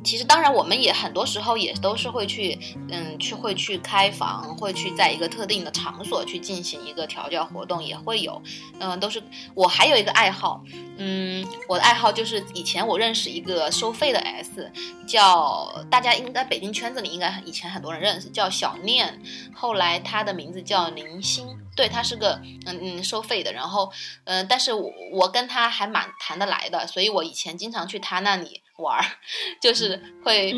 [0.09, 2.57] 其实，当然，我们也很多时候也都是会去，
[2.89, 8.41] 嗯，去会去开房，会去在一个特定的场所去进行一个调教活动，也会有，
[8.79, 9.21] 嗯，都是
[9.53, 10.63] 我还有一个爱好，
[10.97, 14.71] 嗯，我的爱好就是以前我认识一个收费的 S，
[15.07, 19.21] 叫大家应该北京圈子里应该以前很多人认识，叫小念，
[19.53, 23.91] 后来他的名字叫林星，对他是个嗯嗯收费的，然后
[24.23, 28.63] 嗯，但是我我跟他还蛮谈得来的，所以我以前经常去他那里。
[28.79, 29.05] 玩儿，
[29.61, 30.55] 就是会，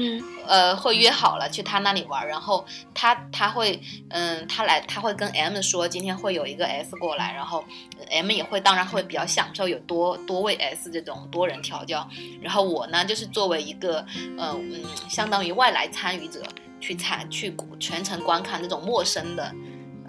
[0.47, 7.63] 呃，会约好了去他那里玩儿，然后他他会，嗯，他来他会跟 M 说今天会有一个 S 过来，然后
[8.09, 12.07] M 也会当然会比较享受有多多位 S 这种多人调教，
[12.41, 14.05] 然后我呢就是作为一个，
[14.37, 16.43] 呃嗯，相当于外来参与者
[16.79, 19.53] 去参去全程观看这种陌生的，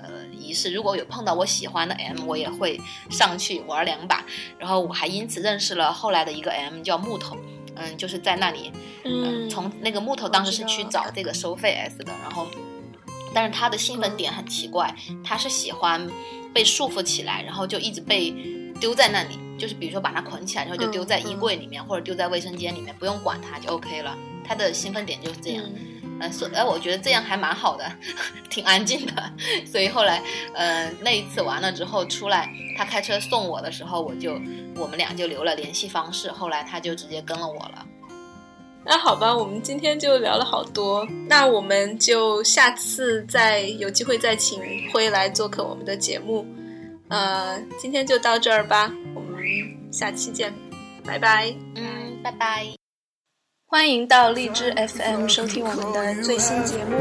[0.02, 4.24] 呃仪式，如果有碰到我喜欢的 M，我也会上去玩两把，
[4.58, 7.36] 然后我还因此认识了后来的一个 M 叫木头。
[7.76, 8.70] 嗯，就是在那里，
[9.04, 12.46] 嗯，从那个木头当时是去找这个收费 S 的，然后，
[13.34, 14.94] 但是他的兴奋点很奇怪，
[15.24, 16.08] 他是喜欢
[16.52, 18.30] 被束缚起来，然后就一直被
[18.80, 24.16] 丢在那里，就是比如说把它捆起来，然后就丢在衣柜里面或者丢在卫生间里面，不用管它就 OK 了。
[24.44, 27.84] 他的兴奋点就是这样，嗯，所哎，我觉得这样还蛮好的，
[28.50, 29.32] 挺安静的。
[29.64, 30.22] 所以后来，
[30.54, 34.38] 呃，那一次完了之后出来，他开车送我的时候，我就。
[34.74, 37.86] 我们俩就留了联系方式，后来他就直接跟了我了。
[38.86, 46.46] 那好吧，我们今天就聊了好多，那我们就下次再有机会再请辉来做客我们的节目。
[47.08, 49.42] 呃，今天就到这儿吧，我们
[49.92, 50.52] 下期见，
[51.04, 51.54] 拜拜。
[51.76, 52.81] 嗯，拜拜。
[53.72, 56.94] 欢迎到荔枝 FM 收听我们的最新节目。